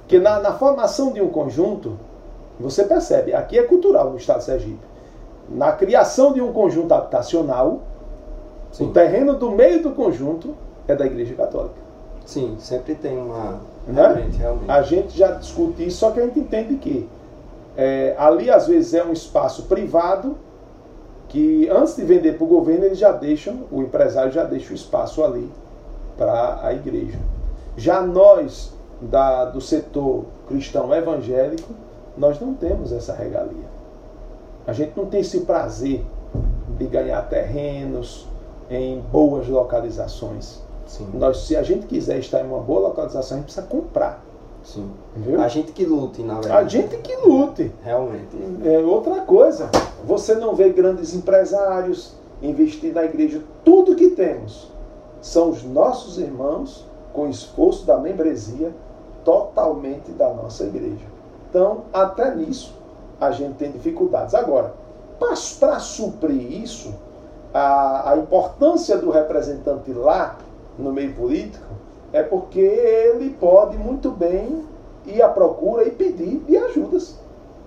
Porque 0.00 0.18
na, 0.18 0.40
na 0.40 0.52
formação 0.54 1.12
de 1.12 1.20
um 1.20 1.28
conjunto, 1.28 1.98
você 2.58 2.84
percebe, 2.84 3.32
aqui 3.34 3.58
é 3.58 3.62
cultural 3.62 4.10
no 4.10 4.16
estado 4.16 4.38
de 4.38 4.44
Sergipe. 4.44 4.90
Na 5.48 5.72
criação 5.72 6.32
de 6.32 6.40
um 6.40 6.52
conjunto 6.52 6.92
habitacional, 6.92 7.80
Sim. 8.70 8.88
o 8.88 8.92
terreno 8.92 9.34
do 9.34 9.50
meio 9.50 9.82
do 9.82 9.90
conjunto 9.92 10.54
é 10.86 10.94
da 10.94 11.06
igreja 11.06 11.34
católica. 11.34 11.80
Sim, 12.24 12.56
sempre 12.58 12.94
tem 12.94 13.18
uma. 13.18 13.60
Né? 13.86 14.02
Realmente, 14.02 14.36
realmente. 14.36 14.70
A 14.70 14.82
gente 14.82 15.18
já 15.18 15.32
discute 15.32 15.86
isso, 15.86 15.98
só 15.98 16.10
que 16.10 16.20
a 16.20 16.26
gente 16.26 16.38
entende 16.38 16.76
que 16.76 17.08
é, 17.80 18.14
ali 18.18 18.50
às 18.50 18.66
vezes 18.66 18.92
é 18.92 19.02
um 19.02 19.10
espaço 19.10 19.62
privado 19.62 20.36
que 21.28 21.66
antes 21.70 21.96
de 21.96 22.04
vender 22.04 22.36
para 22.36 22.44
o 22.44 22.46
governo 22.46 22.84
eles 22.84 22.98
já 22.98 23.10
deixam, 23.10 23.60
o 23.72 23.80
empresário 23.80 24.30
já 24.30 24.44
deixa 24.44 24.72
o 24.72 24.76
espaço 24.76 25.24
ali 25.24 25.50
para 26.18 26.60
a 26.62 26.74
igreja. 26.74 27.18
Já 27.78 28.02
nós 28.02 28.74
da, 29.00 29.46
do 29.46 29.62
setor 29.62 30.26
cristão 30.46 30.94
evangélico, 30.94 31.72
nós 32.18 32.38
não 32.38 32.52
temos 32.52 32.92
essa 32.92 33.14
regalia. 33.14 33.70
A 34.66 34.74
gente 34.74 34.92
não 34.94 35.06
tem 35.06 35.20
esse 35.20 35.40
prazer 35.40 36.04
de 36.76 36.84
ganhar 36.84 37.22
terrenos 37.30 38.28
em 38.68 39.00
boas 39.00 39.48
localizações. 39.48 40.60
Sim, 40.84 41.08
Nós, 41.14 41.46
se 41.46 41.56
a 41.56 41.62
gente 41.62 41.86
quiser 41.86 42.18
estar 42.18 42.42
em 42.42 42.46
uma 42.46 42.60
boa 42.60 42.88
localização, 42.88 43.38
a 43.38 43.40
gente 43.40 43.46
precisa 43.46 43.66
comprar. 43.66 44.22
Sim. 44.62 44.90
Viu? 45.16 45.40
A 45.40 45.48
gente 45.48 45.72
que 45.72 45.84
lute, 45.84 46.22
na 46.22 46.34
verdade. 46.34 46.56
A 46.56 46.68
gente 46.68 46.96
que 46.98 47.16
lute. 47.16 47.72
Realmente. 47.82 48.36
É 48.64 48.78
outra 48.78 49.20
coisa. 49.22 49.70
Você 50.04 50.34
não 50.34 50.54
vê 50.54 50.70
grandes 50.70 51.14
empresários 51.14 52.14
investir 52.42 52.92
na 52.94 53.04
igreja. 53.04 53.42
Tudo 53.64 53.96
que 53.96 54.10
temos 54.10 54.70
são 55.20 55.50
os 55.50 55.62
nossos 55.62 56.18
irmãos 56.18 56.86
com 57.12 57.28
esforço 57.28 57.84
da 57.84 57.98
membresia 57.98 58.72
totalmente 59.24 60.10
da 60.12 60.32
nossa 60.32 60.64
igreja. 60.64 61.04
Então, 61.48 61.82
até 61.92 62.34
nisso, 62.34 62.74
a 63.20 63.30
gente 63.30 63.54
tem 63.54 63.70
dificuldades. 63.70 64.34
Agora, 64.34 64.72
para 65.18 65.78
suprir 65.78 66.62
isso, 66.62 66.94
a, 67.52 68.12
a 68.12 68.16
importância 68.16 68.96
do 68.96 69.10
representante 69.10 69.92
lá 69.92 70.38
no 70.78 70.92
meio 70.92 71.14
político 71.14 71.64
é 72.12 72.22
porque 72.22 72.60
ele 72.60 73.30
pode 73.40 73.76
muito 73.76 74.10
bem 74.10 74.64
ir 75.06 75.22
à 75.22 75.28
procura 75.28 75.84
e 75.84 75.90
pedir 75.90 76.38
de 76.46 76.56
ajudas. 76.56 77.16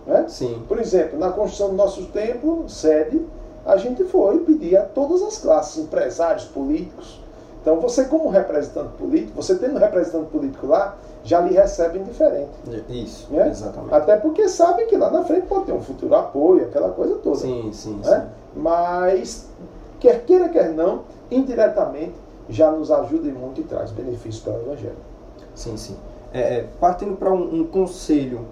Né? 0.06 0.26
Sim, 0.28 0.64
Por 0.68 0.80
exemplo, 0.80 1.18
na 1.18 1.32
construção 1.32 1.70
do 1.70 1.76
nosso 1.76 2.06
templo, 2.08 2.68
sede, 2.68 3.26
a 3.66 3.78
gente 3.78 4.04
foi 4.04 4.40
pedir 4.40 4.76
a 4.78 4.84
todas 4.84 5.22
as 5.22 5.38
classes, 5.38 5.84
empresários, 5.84 6.44
políticos. 6.46 7.22
Então, 7.62 7.80
você, 7.80 8.04
como 8.06 8.28
representante 8.30 8.90
político, 8.98 9.42
você 9.42 9.56
tendo 9.56 9.76
um 9.76 9.80
representante 9.80 10.26
político 10.30 10.68
lá, 10.68 10.98
já 11.24 11.40
lhe 11.40 11.54
recebem 11.56 12.04
diferente. 12.04 12.50
isso, 12.90 13.32
Né? 13.32 13.48
exatamente. 13.50 13.94
Até 13.94 14.18
porque 14.18 14.50
sabem 14.50 14.86
que 14.88 14.98
lá 14.98 15.10
na 15.10 15.24
frente 15.24 15.48
pode 15.48 15.66
ter 15.68 15.72
um 15.72 15.82
futuro 15.82 16.14
apoio, 16.14 16.66
aquela 16.66 16.90
coisa 16.90 17.16
toda. 17.16 17.38
Sim, 17.38 17.70
sim, 17.72 18.02
né? 18.04 18.28
Mas, 18.54 19.48
quer 20.02 20.26
queira, 20.26 20.50
quer 20.50 20.74
não, 20.74 21.04
indiretamente 21.32 22.16
já 22.50 22.72
nos 22.72 22.92
ajuda 22.92 23.28
e 23.28 23.32
muito 23.32 23.62
e 23.62 23.64
traz 23.64 23.92
benefícios 23.92 24.44
para 24.44 24.54
o 24.54 24.62
Evangelho. 24.62 24.96
sim, 25.56 25.78
sim. 25.78 25.96
É, 26.34 26.40
é, 26.58 26.66
partindo 26.80 27.16
para 27.16 27.32
um, 27.32 27.62
um 27.62 27.64
conselho, 27.68 28.46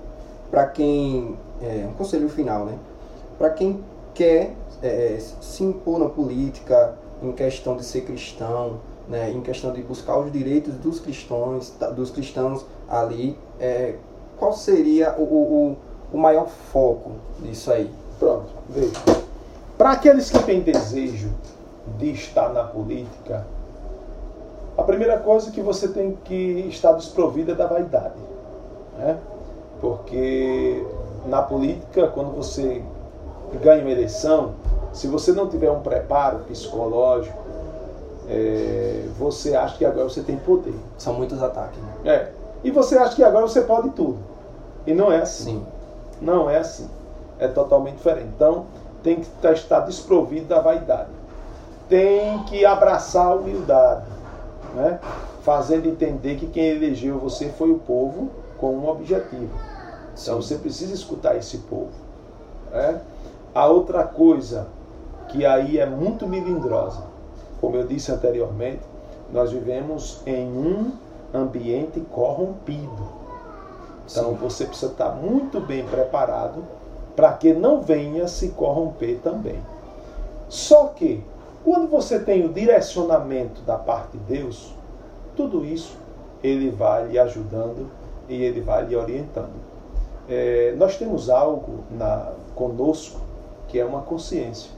para 0.52 0.68
quem. 0.68 1.36
é, 1.62 1.88
um 1.90 1.94
conselho 1.94 2.30
final, 2.30 2.66
né? 2.66 2.78
Para 3.38 3.50
quem 3.50 3.84
quer 4.14 4.54
é, 4.84 5.18
se 5.42 5.64
impor 5.64 5.98
na 6.00 6.08
política, 6.10 6.94
em 7.24 7.32
questão 7.32 7.76
de 7.76 7.84
ser 7.84 8.02
cristão, 8.02 8.80
né? 9.10 9.32
em 9.32 9.42
questão 9.42 9.72
de 9.74 9.82
buscar 9.82 10.18
os 10.20 10.32
direitos 10.32 10.76
dos 10.76 11.00
cristãos, 11.00 11.74
dos 11.96 12.12
cristãos 12.12 12.66
ali, 12.88 13.38
é, 13.60 13.96
qual 14.38 14.54
seria 14.54 15.16
o, 15.18 15.24
o- 15.24 15.78
o 16.14 16.18
maior 16.18 16.48
foco 16.48 17.12
disso 17.40 17.72
aí? 17.72 17.90
Pronto, 18.20 18.48
veja. 18.70 18.92
Para 19.78 19.92
aqueles 19.92 20.30
que 20.30 20.44
têm 20.44 20.62
desejo 20.62 21.32
de 21.98 22.12
estar 22.12 22.50
na 22.50 22.64
política, 22.64 23.46
a 24.78 24.84
primeira 24.84 25.18
coisa 25.20 25.50
é 25.50 25.52
que 25.52 25.62
você 25.62 25.88
tem 25.88 26.18
que 26.24 26.68
estar 26.70 26.94
desprovida 26.94 27.54
da 27.54 27.68
vaidade. 27.68 28.16
Né? 28.98 29.18
Porque 29.80 30.86
na 31.26 31.42
política, 31.42 32.08
quando 32.08 32.32
você 32.36 32.84
ganha 33.62 33.82
uma 33.82 33.92
eleição, 33.92 34.54
se 34.94 35.08
você 35.08 35.32
não 35.32 35.48
tiver 35.48 35.72
um 35.72 35.82
preparo 35.82 36.40
psicológico, 36.40 37.38
é, 38.30 39.06
você 39.18 39.56
acha 39.56 39.78
que 39.78 39.86
agora 39.86 40.08
você 40.08 40.22
tem 40.22 40.38
poder. 40.38 40.76
São 40.98 41.14
muitos 41.14 41.42
ataques, 41.42 41.80
né? 41.82 41.94
É. 42.06 42.32
E 42.64 42.72
você 42.72 42.98
acha 42.98 43.16
que 43.16 43.24
agora 43.24 43.48
você 43.48 43.62
pode 43.62 43.90
tudo. 43.90 44.20
E 44.86 44.94
não 44.94 45.12
é 45.12 45.22
assim. 45.22 45.60
Sim, 45.60 45.66
Não 46.22 46.50
é 46.50 46.58
assim. 46.58 46.90
É 47.40 47.48
totalmente 47.48 47.96
diferente. 47.96 48.30
Então, 48.36 48.66
tem 49.04 49.20
que 49.20 49.28
estar 49.56 49.80
desprovido 49.82 50.46
da 50.46 50.62
vaidade. 50.62 51.10
Tem 51.90 52.40
que 52.44 52.66
abraçar 52.66 53.28
a 53.28 53.36
humildade, 53.36 54.04
né? 54.74 55.00
fazendo 55.44 55.88
entender 55.88 56.36
que 56.36 56.48
quem 56.48 56.66
elegeu 56.66 57.18
você 57.18 57.50
foi 57.50 57.72
o 57.72 57.80
povo 57.80 58.30
com 58.58 58.76
um 58.76 58.90
objetivo. 58.90 59.50
Então, 60.14 60.42
Sim. 60.42 60.48
você 60.48 60.56
precisa 60.56 60.94
escutar 60.94 61.36
esse 61.36 61.60
povo. 61.60 61.92
né? 62.72 63.02
A 63.54 63.68
outra 63.68 64.04
coisa 64.04 64.68
que 65.28 65.46
aí 65.46 65.78
é 65.78 65.86
muito 65.86 66.28
melindrosa 66.28 67.12
como 67.62 67.76
eu 67.76 67.86
disse 67.86 68.12
anteriormente, 68.12 68.82
nós 69.32 69.52
vivemos 69.52 70.20
em 70.26 70.48
um 70.48 70.92
ambiente 71.32 72.00
corrompido. 72.12 73.22
Então 74.10 74.32
Sim. 74.32 74.36
você 74.36 74.66
precisa 74.66 74.92
estar 74.92 75.12
muito 75.12 75.62
bem 75.62 75.86
preparado 75.86 76.64
para 77.16 77.32
que 77.34 77.54
não 77.54 77.82
venha 77.82 78.28
se 78.28 78.50
corromper 78.50 79.20
também. 79.20 79.62
Só 80.50 80.88
que, 80.88 81.24
quando 81.64 81.88
você 81.88 82.20
tem 82.20 82.46
o 82.46 82.50
direcionamento 82.50 83.62
da 83.62 83.78
parte 83.78 84.18
de 84.18 84.36
Deus, 84.36 84.74
tudo 85.36 85.64
isso 85.64 85.98
ele 86.44 86.70
vai 86.70 87.08
lhe 87.08 87.20
ajudando 87.20 87.90
e 88.28 88.44
ele 88.44 88.62
vai 88.62 88.86
lhe 88.86 88.96
orientando. 88.96 89.54
É, 90.28 90.74
nós 90.78 90.98
temos 90.98 91.30
algo 91.30 91.84
na, 91.92 92.32
conosco 92.56 93.20
que 93.68 93.80
é 93.80 93.86
uma 93.86 94.02
consciência. 94.02 94.72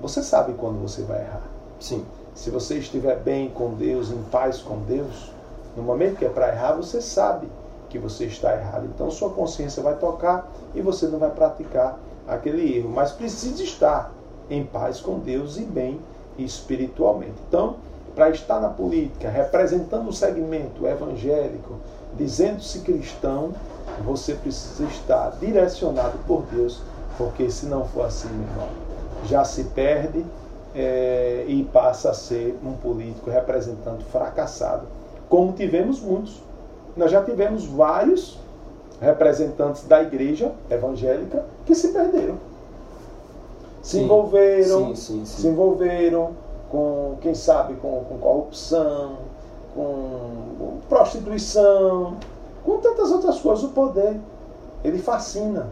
Você 0.00 0.22
sabe 0.22 0.54
quando 0.54 0.80
você 0.80 1.02
vai 1.02 1.20
errar. 1.20 1.42
Sim. 1.78 2.04
Se 2.34 2.50
você 2.50 2.78
estiver 2.78 3.16
bem 3.16 3.50
com 3.50 3.74
Deus, 3.74 4.10
em 4.10 4.22
paz 4.24 4.58
com 4.58 4.78
Deus, 4.80 5.32
no 5.76 5.82
momento 5.82 6.18
que 6.18 6.24
é 6.24 6.28
para 6.28 6.48
errar, 6.48 6.72
você 6.72 7.00
sabe 7.00 7.48
que 7.88 7.98
você 7.98 8.26
está 8.26 8.54
errado. 8.54 8.86
Então 8.86 9.10
sua 9.10 9.30
consciência 9.30 9.82
vai 9.82 9.96
tocar 9.96 10.50
e 10.74 10.80
você 10.80 11.06
não 11.06 11.18
vai 11.18 11.30
praticar 11.30 11.98
aquele 12.26 12.76
erro, 12.76 12.90
mas 12.90 13.12
precisa 13.12 13.62
estar 13.62 14.12
em 14.50 14.64
paz 14.64 15.00
com 15.00 15.18
Deus 15.18 15.56
e 15.56 15.62
bem 15.62 16.00
espiritualmente. 16.38 17.34
Então, 17.48 17.76
para 18.14 18.30
estar 18.30 18.60
na 18.60 18.68
política, 18.68 19.28
representando 19.28 20.08
o 20.08 20.12
segmento 20.12 20.86
evangélico, 20.86 21.74
dizendo-se 22.16 22.80
cristão, 22.80 23.52
você 24.04 24.34
precisa 24.34 24.84
estar 24.84 25.30
direcionado 25.40 26.18
por 26.26 26.42
Deus, 26.50 26.80
porque 27.16 27.50
se 27.50 27.66
não 27.66 27.84
for 27.84 28.06
assim, 28.06 28.28
meu 28.28 28.48
irmão, 28.48 28.68
já 29.24 29.44
se 29.44 29.64
perde 29.64 30.24
é, 30.74 31.44
e 31.46 31.64
passa 31.72 32.10
a 32.10 32.14
ser 32.14 32.58
um 32.64 32.72
político 32.72 33.30
representante 33.30 34.04
fracassado, 34.04 34.86
como 35.28 35.52
tivemos 35.52 36.00
muitos. 36.00 36.40
Nós 36.96 37.10
já 37.10 37.22
tivemos 37.22 37.66
vários 37.66 38.38
representantes 39.00 39.84
da 39.84 40.02
igreja 40.02 40.52
evangélica 40.70 41.44
que 41.64 41.74
se 41.74 41.88
perderam. 41.88 42.36
Se 43.82 43.98
sim, 43.98 44.04
envolveram, 44.04 44.94
sim, 44.94 44.94
sim, 44.94 45.24
se 45.24 45.46
envolveram 45.46 46.30
com, 46.70 47.16
quem 47.20 47.34
sabe, 47.34 47.74
com, 47.74 48.04
com 48.04 48.18
corrupção, 48.18 49.12
com 49.74 50.78
prostituição, 50.88 52.16
com 52.64 52.78
tantas 52.78 53.10
outras 53.10 53.40
coisas. 53.40 53.64
O 53.64 53.68
poder, 53.68 54.20
ele 54.84 54.98
fascina. 54.98 55.68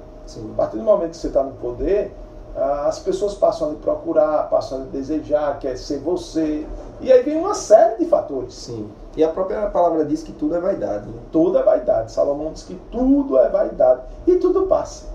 A 0.52 0.56
partir 0.56 0.78
do 0.78 0.82
momento 0.82 1.10
que 1.10 1.16
você 1.16 1.28
está 1.28 1.42
no 1.42 1.52
poder, 1.52 2.12
as 2.56 2.98
pessoas 2.98 3.34
passam 3.34 3.68
a 3.68 3.70
lhe 3.72 3.76
procurar, 3.76 4.48
passam 4.48 4.78
a 4.78 4.80
lhe 4.84 4.90
desejar, 4.90 5.58
quer 5.58 5.76
ser 5.76 5.98
você. 5.98 6.66
E 7.00 7.12
aí 7.12 7.22
vem 7.22 7.38
uma 7.38 7.54
série 7.54 7.98
de 7.98 8.06
fatores. 8.06 8.54
Sim. 8.54 8.90
E 9.16 9.22
a 9.22 9.28
própria 9.28 9.66
palavra 9.68 10.04
diz 10.04 10.22
que 10.22 10.32
tudo 10.32 10.56
é 10.56 10.60
vaidade. 10.60 11.06
Né? 11.06 11.20
Tudo 11.30 11.58
é 11.58 11.62
vaidade. 11.62 12.12
Salomão 12.12 12.52
diz 12.52 12.62
que 12.62 12.74
tudo 12.90 13.38
é 13.38 13.48
vaidade. 13.48 14.02
E 14.26 14.36
tudo 14.36 14.66
passa. 14.66 15.06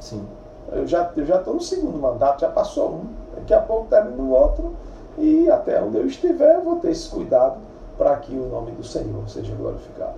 Sim. 0.00 0.26
Eu 0.72 0.86
já 0.86 1.10
eu 1.16 1.24
já 1.24 1.36
estou 1.36 1.54
no 1.54 1.60
segundo 1.60 1.98
mandato, 1.98 2.40
já 2.40 2.50
passou 2.50 2.90
um. 2.90 3.04
Daqui 3.34 3.54
a 3.54 3.60
pouco 3.60 3.86
termina 3.88 4.22
o 4.22 4.30
outro. 4.30 4.74
E 5.18 5.48
até 5.50 5.82
onde 5.82 5.96
eu 5.96 6.06
estiver, 6.06 6.56
eu 6.56 6.62
vou 6.62 6.76
ter 6.76 6.90
esse 6.90 7.08
cuidado 7.08 7.56
para 7.96 8.16
que 8.16 8.34
o 8.34 8.46
nome 8.48 8.72
do 8.72 8.84
Senhor 8.84 9.28
seja 9.28 9.54
glorificado. 9.54 10.14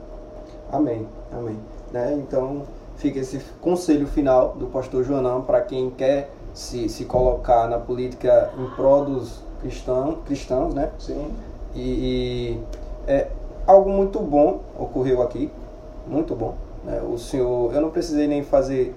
Amém. 0.72 1.07
Amém. 1.32 1.57
Né? 1.92 2.14
Então, 2.14 2.62
fica 2.96 3.20
esse 3.20 3.38
conselho 3.61 4.07
final 4.07 4.55
do 4.59 4.66
pastor 4.66 5.05
Joanão 5.05 5.42
para 5.42 5.61
quem 5.61 5.90
quer 5.90 6.30
se, 6.53 6.88
se 6.88 7.05
colocar 7.05 7.68
na 7.68 7.78
política 7.78 8.51
em 8.59 8.68
prol 8.74 9.05
dos 9.05 9.42
cristãos, 9.61 10.18
cristãos 10.26 10.74
né? 10.74 10.90
Sim. 10.99 11.32
E, 11.74 11.80
e 11.80 12.61
é, 13.07 13.28
algo 13.66 13.90
muito 13.90 14.18
bom 14.18 14.61
ocorreu 14.78 15.22
aqui, 15.22 15.51
muito 16.07 16.34
bom. 16.34 16.55
Né? 16.84 17.01
O 17.03 17.18
senhor, 17.18 17.72
eu 17.72 17.80
não 17.80 17.90
precisei 17.90 18.26
nem 18.26 18.42
fazer 18.42 18.94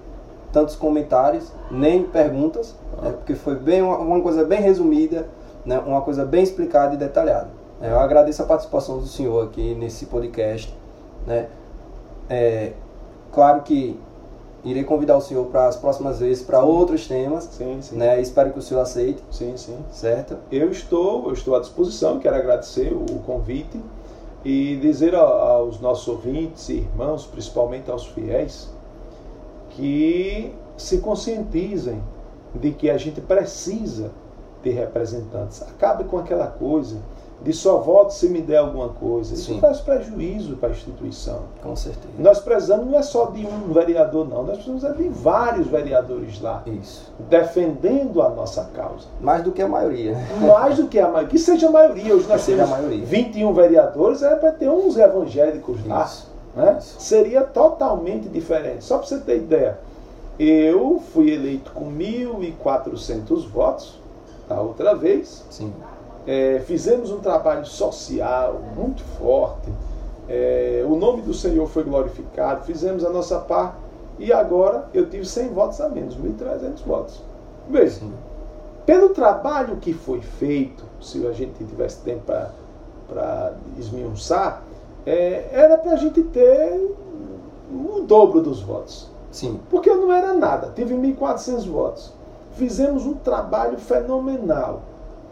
tantos 0.52 0.76
comentários, 0.76 1.50
nem 1.70 2.02
perguntas, 2.04 2.74
né? 3.02 3.12
porque 3.12 3.34
foi 3.34 3.56
bem 3.56 3.82
uma, 3.82 3.98
uma, 3.98 4.20
coisa 4.20 4.44
bem 4.44 4.60
resumida, 4.60 5.26
né? 5.64 5.78
uma 5.78 6.02
coisa 6.02 6.24
bem 6.24 6.42
explicada 6.42 6.94
e 6.94 6.98
detalhada. 6.98 7.48
Né? 7.80 7.90
Eu 7.90 7.98
agradeço 7.98 8.42
a 8.42 8.46
participação 8.46 8.98
do 8.98 9.06
senhor 9.06 9.46
aqui 9.46 9.74
nesse 9.74 10.06
podcast. 10.06 10.76
Né? 11.26 11.48
É, 12.28 12.72
claro 13.32 13.62
que 13.62 13.98
irei 14.64 14.84
convidar 14.84 15.16
o 15.16 15.20
senhor 15.20 15.46
para 15.46 15.66
as 15.66 15.76
próximas 15.76 16.20
vezes 16.20 16.42
para 16.42 16.62
outros 16.62 17.08
temas. 17.08 17.44
Sim, 17.44 17.78
sim. 17.80 17.96
Né? 17.96 18.20
Espero 18.20 18.52
que 18.52 18.58
o 18.58 18.62
senhor 18.62 18.80
aceite. 18.80 19.22
Sim, 19.30 19.56
sim. 19.56 19.78
Certo? 19.90 20.36
Eu 20.50 20.70
estou, 20.70 21.26
eu 21.26 21.32
estou 21.32 21.56
à 21.56 21.60
disposição, 21.60 22.18
quero 22.18 22.36
agradecer 22.36 22.92
o 22.92 23.18
convite 23.20 23.80
e 24.44 24.76
dizer 24.76 25.14
aos 25.14 25.80
nossos 25.80 26.06
ouvintes 26.08 26.68
e 26.68 26.78
irmãos, 26.78 27.26
principalmente 27.26 27.90
aos 27.90 28.06
fiéis, 28.06 28.68
que 29.76 30.52
se 30.76 30.98
conscientizem 30.98 32.02
de 32.54 32.70
que 32.72 32.90
a 32.90 32.98
gente 32.98 33.20
precisa 33.20 34.10
ter 34.62 34.72
representantes. 34.72 35.62
Acabe 35.62 36.04
com 36.04 36.18
aquela 36.18 36.46
coisa 36.46 36.98
de 37.42 37.52
só 37.52 37.78
voto 37.78 38.12
se 38.12 38.28
me 38.28 38.40
der 38.40 38.58
alguma 38.58 38.90
coisa. 38.90 39.34
Isso 39.34 39.52
Sim. 39.52 39.58
traz 39.58 39.80
prejuízo 39.80 40.56
para 40.56 40.68
a 40.68 40.72
instituição. 40.72 41.40
Com 41.60 41.74
certeza. 41.74 42.14
Nós 42.18 42.38
precisamos 42.38 42.86
não 42.86 42.98
é 42.98 43.02
só 43.02 43.26
de 43.26 43.44
um 43.44 43.72
vereador, 43.72 44.28
não. 44.28 44.44
Nós 44.44 44.58
precisamos 44.58 44.84
é 44.84 44.92
de 44.92 45.08
vários 45.08 45.66
vereadores 45.66 46.40
lá. 46.40 46.62
Isso. 46.66 47.12
Defendendo 47.28 48.22
a 48.22 48.28
nossa 48.30 48.64
causa. 48.72 49.06
Mais 49.20 49.42
do 49.42 49.50
que 49.50 49.60
a 49.60 49.68
maioria. 49.68 50.16
Mais 50.40 50.76
do 50.76 50.86
que 50.86 50.98
a 50.98 51.08
maioria. 51.08 51.28
Que 51.28 51.38
seja 51.38 51.68
a 51.68 51.70
maioria. 51.70 52.14
Hoje 52.14 52.28
nós 52.28 52.44
que 52.44 52.54
temos 52.54 53.08
21 53.08 53.52
vereadores, 53.52 54.22
é 54.22 54.36
para 54.36 54.52
ter 54.52 54.68
uns 54.68 54.96
evangélicos 54.96 55.84
lá. 55.86 56.08
Né? 56.54 56.78
Seria 56.80 57.42
totalmente 57.42 58.28
diferente. 58.28 58.84
Só 58.84 58.98
para 58.98 59.06
você 59.06 59.18
ter 59.18 59.36
ideia. 59.36 59.78
Eu 60.38 61.02
fui 61.12 61.30
eleito 61.30 61.72
com 61.72 61.92
1.400 61.92 63.48
votos 63.48 63.98
da 64.48 64.60
outra 64.60 64.94
vez. 64.94 65.44
Sim 65.50 65.72
é, 66.26 66.60
fizemos 66.66 67.10
um 67.10 67.18
trabalho 67.18 67.66
social 67.66 68.60
muito 68.76 69.02
forte, 69.18 69.68
é, 70.28 70.84
o 70.86 70.94
nome 70.94 71.22
do 71.22 71.34
Senhor 71.34 71.66
foi 71.66 71.82
glorificado, 71.82 72.64
fizemos 72.64 73.04
a 73.04 73.10
nossa 73.10 73.38
parte 73.38 73.76
e 74.18 74.32
agora 74.32 74.88
eu 74.94 75.08
tive 75.08 75.24
100 75.24 75.48
votos 75.48 75.80
a 75.80 75.88
menos, 75.88 76.16
1.300 76.16 76.84
votos. 76.86 77.20
Veja, 77.68 78.00
pelo 78.86 79.10
trabalho 79.10 79.76
que 79.76 79.92
foi 79.92 80.20
feito, 80.20 80.84
se 81.00 81.26
a 81.26 81.32
gente 81.32 81.64
tivesse 81.64 81.98
tempo 82.00 82.22
para 83.08 83.54
esmiuçar, 83.78 84.62
é, 85.06 85.48
era 85.52 85.76
para 85.78 85.92
a 85.92 85.96
gente 85.96 86.22
ter 86.24 86.94
o 87.70 88.02
dobro 88.06 88.40
dos 88.40 88.60
votos. 88.60 89.08
Sim. 89.30 89.58
Porque 89.70 89.88
eu 89.88 89.96
não 89.96 90.12
era 90.12 90.34
nada, 90.34 90.70
tive 90.74 90.94
1.400 90.94 91.66
votos. 91.66 92.12
Fizemos 92.52 93.06
um 93.06 93.14
trabalho 93.14 93.78
fenomenal. 93.78 94.82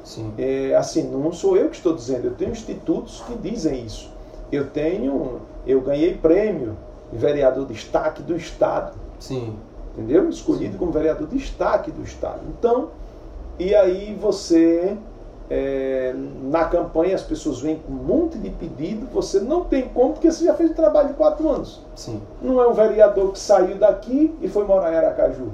Sim. 0.03 0.33
É, 0.39 0.75
assim, 0.75 1.03
não 1.03 1.33
sou 1.33 1.57
eu 1.57 1.69
que 1.69 1.77
estou 1.77 1.95
dizendo, 1.95 2.27
eu 2.27 2.35
tenho 2.35 2.51
institutos 2.51 3.23
que 3.27 3.35
dizem 3.37 3.85
isso. 3.85 4.11
Eu 4.51 4.69
tenho, 4.71 5.41
eu 5.67 5.81
ganhei 5.81 6.15
prêmio 6.15 6.77
de 7.13 7.19
vereador 7.19 7.67
de 7.67 7.75
destaque 7.75 8.23
do 8.23 8.35
Estado. 8.35 8.97
Sim. 9.19 9.55
Entendeu? 9.95 10.29
Escolhido 10.31 10.73
Sim. 10.73 10.79
como 10.79 10.91
vereador 10.91 11.29
de 11.29 11.37
destaque 11.37 11.91
do 11.91 12.03
Estado. 12.03 12.41
Então, 12.59 12.89
e 13.59 13.75
aí 13.75 14.17
você, 14.19 14.97
é, 15.51 16.15
na 16.43 16.65
campanha, 16.67 17.17
as 17.17 17.23
pessoas 17.23 17.61
vêm 17.61 17.77
com 17.77 17.93
um 17.93 17.97
monte 17.97 18.39
de 18.39 18.51
pedido, 18.51 19.09
você 19.13 19.41
não 19.41 19.65
tem 19.65 19.89
como, 19.89 20.13
porque 20.13 20.31
você 20.31 20.45
já 20.45 20.55
fez 20.55 20.71
o 20.71 20.75
trabalho 20.75 21.09
de 21.09 21.15
quatro 21.15 21.49
anos. 21.49 21.81
Sim. 21.97 22.23
Não 22.41 22.63
é 22.63 22.69
um 22.69 22.73
vereador 22.73 23.33
que 23.33 23.39
saiu 23.39 23.77
daqui 23.77 24.33
e 24.41 24.49
foi 24.49 24.65
morar 24.65 24.93
em 24.93 24.97
Aracaju. 24.97 25.49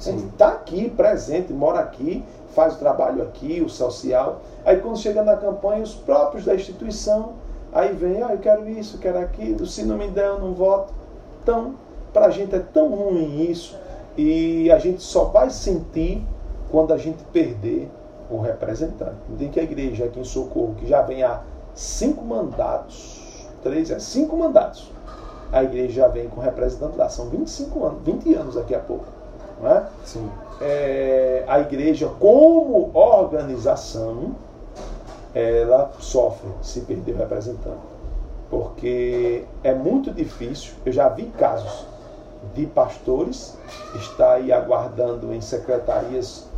Sim. 0.00 0.28
Está 0.32 0.48
aqui, 0.48 0.90
presente, 0.90 1.52
mora 1.52 1.78
aqui, 1.78 2.24
faz 2.56 2.74
o 2.74 2.78
trabalho 2.78 3.22
aqui, 3.22 3.62
o 3.64 3.68
social. 3.68 4.40
Aí 4.64 4.78
quando 4.78 4.98
chega 4.98 5.22
na 5.22 5.36
campanha, 5.36 5.84
os 5.84 5.94
próprios 5.94 6.44
da 6.44 6.54
instituição, 6.54 7.34
aí 7.72 7.92
vem, 7.92 8.22
ah, 8.24 8.32
eu 8.32 8.38
quero 8.38 8.68
isso, 8.68 8.96
eu 8.96 9.00
quero 9.00 9.18
aquilo, 9.18 9.64
se 9.64 9.84
não 9.84 9.96
me 9.96 10.08
der, 10.08 10.26
eu 10.26 10.40
não 10.40 10.54
voto. 10.54 10.92
Então, 11.40 11.74
para 12.12 12.26
a 12.26 12.30
gente 12.30 12.52
é 12.52 12.58
tão 12.58 12.88
ruim 12.88 13.48
isso, 13.48 13.78
e 14.16 14.72
a 14.72 14.78
gente 14.78 15.02
só 15.02 15.26
vai 15.26 15.50
sentir 15.50 16.26
quando 16.68 16.92
a 16.92 16.96
gente 16.96 17.22
perder 17.32 17.88
o 18.30 18.40
representante. 18.40 19.16
Tem 19.38 19.50
que 19.50 19.60
a 19.60 19.62
igreja 19.62 20.06
aqui 20.06 20.20
em 20.20 20.24
Socorro, 20.24 20.74
que 20.78 20.86
já 20.86 21.02
vem 21.02 21.22
há 21.22 21.42
cinco 21.74 22.24
mandatos, 22.24 23.46
três, 23.62 23.90
é 23.90 23.98
cinco 23.98 24.36
mandatos, 24.36 24.90
a 25.52 25.62
igreja 25.62 25.92
já 25.92 26.08
vem 26.08 26.28
com 26.28 26.40
representante 26.40 26.96
lá, 26.96 27.08
são 27.08 27.28
25 27.28 27.84
anos, 27.84 28.02
20 28.04 28.34
anos 28.34 28.54
daqui 28.56 28.74
a 28.74 28.80
pouco. 28.80 29.04
Não 29.62 29.70
é? 29.70 29.86
Sim 30.04 30.28
é, 30.60 31.44
a 31.46 31.60
igreja 31.60 32.08
como 32.18 32.90
organização 32.94 34.34
ela 35.34 35.92
sofre 35.98 36.48
se 36.62 36.80
perder 36.80 37.12
o 37.12 37.18
representante. 37.18 37.96
Porque 38.48 39.44
é 39.62 39.74
muito 39.74 40.12
difícil, 40.12 40.72
eu 40.84 40.92
já 40.92 41.08
vi 41.08 41.24
casos 41.36 41.86
de 42.54 42.64
pastores 42.66 43.58
estar 43.96 44.34
aí 44.34 44.52
aguardando 44.52 45.34
em 45.34 45.40
secretarias, 45.40 46.48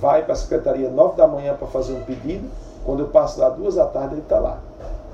vai 0.00 0.24
para 0.24 0.32
a 0.32 0.36
secretaria 0.36 0.90
nove 0.90 1.16
da 1.16 1.26
manhã 1.26 1.54
para 1.54 1.66
fazer 1.66 1.94
um 1.94 2.02
pedido, 2.02 2.48
Quando 2.84 3.00
eu 3.00 3.08
passo 3.08 3.40
lá 3.40 3.50
duas 3.50 3.74
da 3.74 3.86
tarde, 3.86 4.14
ele 4.14 4.22
está 4.22 4.38
lá. 4.38 4.60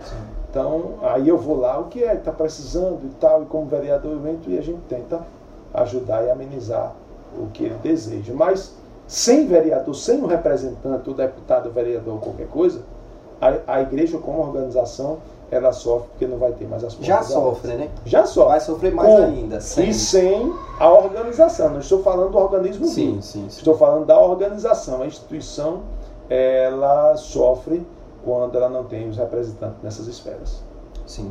Sim. 0.04 0.16
Então, 0.50 0.94
aí 1.02 1.28
eu 1.28 1.36
vou 1.36 1.58
lá, 1.58 1.80
o 1.80 1.86
que 1.86 2.04
é 2.04 2.14
está 2.14 2.30
precisando 2.30 3.00
e 3.04 3.08
tal, 3.18 3.42
e 3.42 3.46
como 3.46 3.66
vereador 3.66 4.12
eu 4.12 4.28
entro 4.28 4.50
e 4.52 4.58
a 4.58 4.62
gente 4.62 4.80
tenta 4.88 5.20
ajudar 5.72 6.24
e 6.24 6.30
amenizar 6.30 6.92
o 7.36 7.48
que 7.48 7.64
ele 7.64 7.74
deseja. 7.82 8.32
Mas 8.32 8.72
sem 9.08 9.46
vereador, 9.46 9.94
sem 9.94 10.22
um 10.22 10.26
representante, 10.26 11.10
o 11.10 11.14
deputado, 11.14 11.68
o 11.68 11.72
vereador, 11.72 12.20
qualquer 12.20 12.46
coisa, 12.46 12.82
a, 13.40 13.74
a 13.74 13.82
igreja 13.82 14.18
como 14.18 14.40
organização 14.40 15.18
ela 15.50 15.72
sofre 15.72 16.08
porque 16.10 16.26
não 16.26 16.38
vai 16.38 16.52
ter 16.52 16.66
mais 16.66 16.82
as 16.82 16.94
Já 17.00 17.22
sofre, 17.22 17.74
né? 17.74 17.90
Já 18.04 18.26
sofre. 18.26 18.50
Vai 18.50 18.60
sofrer 18.60 18.94
mais 18.94 19.08
Com, 19.08 19.22
ainda. 19.22 19.60
Sem. 19.60 19.88
E 19.88 19.94
sem 19.94 20.52
a 20.78 20.90
organização. 20.90 21.70
Não 21.70 21.80
estou 21.80 22.02
falando 22.02 22.30
do 22.30 22.38
organismo 22.38 22.86
sim, 22.86 23.12
vivo. 23.12 23.22
Sim, 23.22 23.46
sim. 23.48 23.58
Estou 23.58 23.76
falando 23.76 24.06
da 24.06 24.18
organização. 24.18 25.02
A 25.02 25.06
instituição 25.06 25.82
ela 26.28 27.16
sofre 27.16 27.86
quando 28.24 28.56
ela 28.56 28.68
não 28.68 28.84
tem 28.84 29.08
os 29.08 29.16
representantes 29.16 29.82
nessas 29.82 30.06
esferas. 30.06 30.62
Sim. 31.06 31.30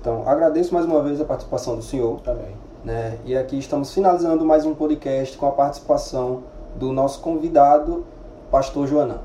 Então, 0.00 0.22
agradeço 0.26 0.72
mais 0.72 0.86
uma 0.86 1.02
vez 1.02 1.20
a 1.20 1.24
participação 1.24 1.76
do 1.76 1.82
senhor. 1.82 2.20
Também. 2.20 2.54
Né? 2.84 3.18
E 3.24 3.36
aqui 3.36 3.58
estamos 3.58 3.92
finalizando 3.92 4.44
mais 4.44 4.64
um 4.64 4.74
podcast 4.74 5.36
com 5.36 5.46
a 5.46 5.50
participação 5.50 6.44
do 6.76 6.92
nosso 6.92 7.20
convidado, 7.20 8.04
pastor 8.50 8.86
Joanã. 8.86 9.16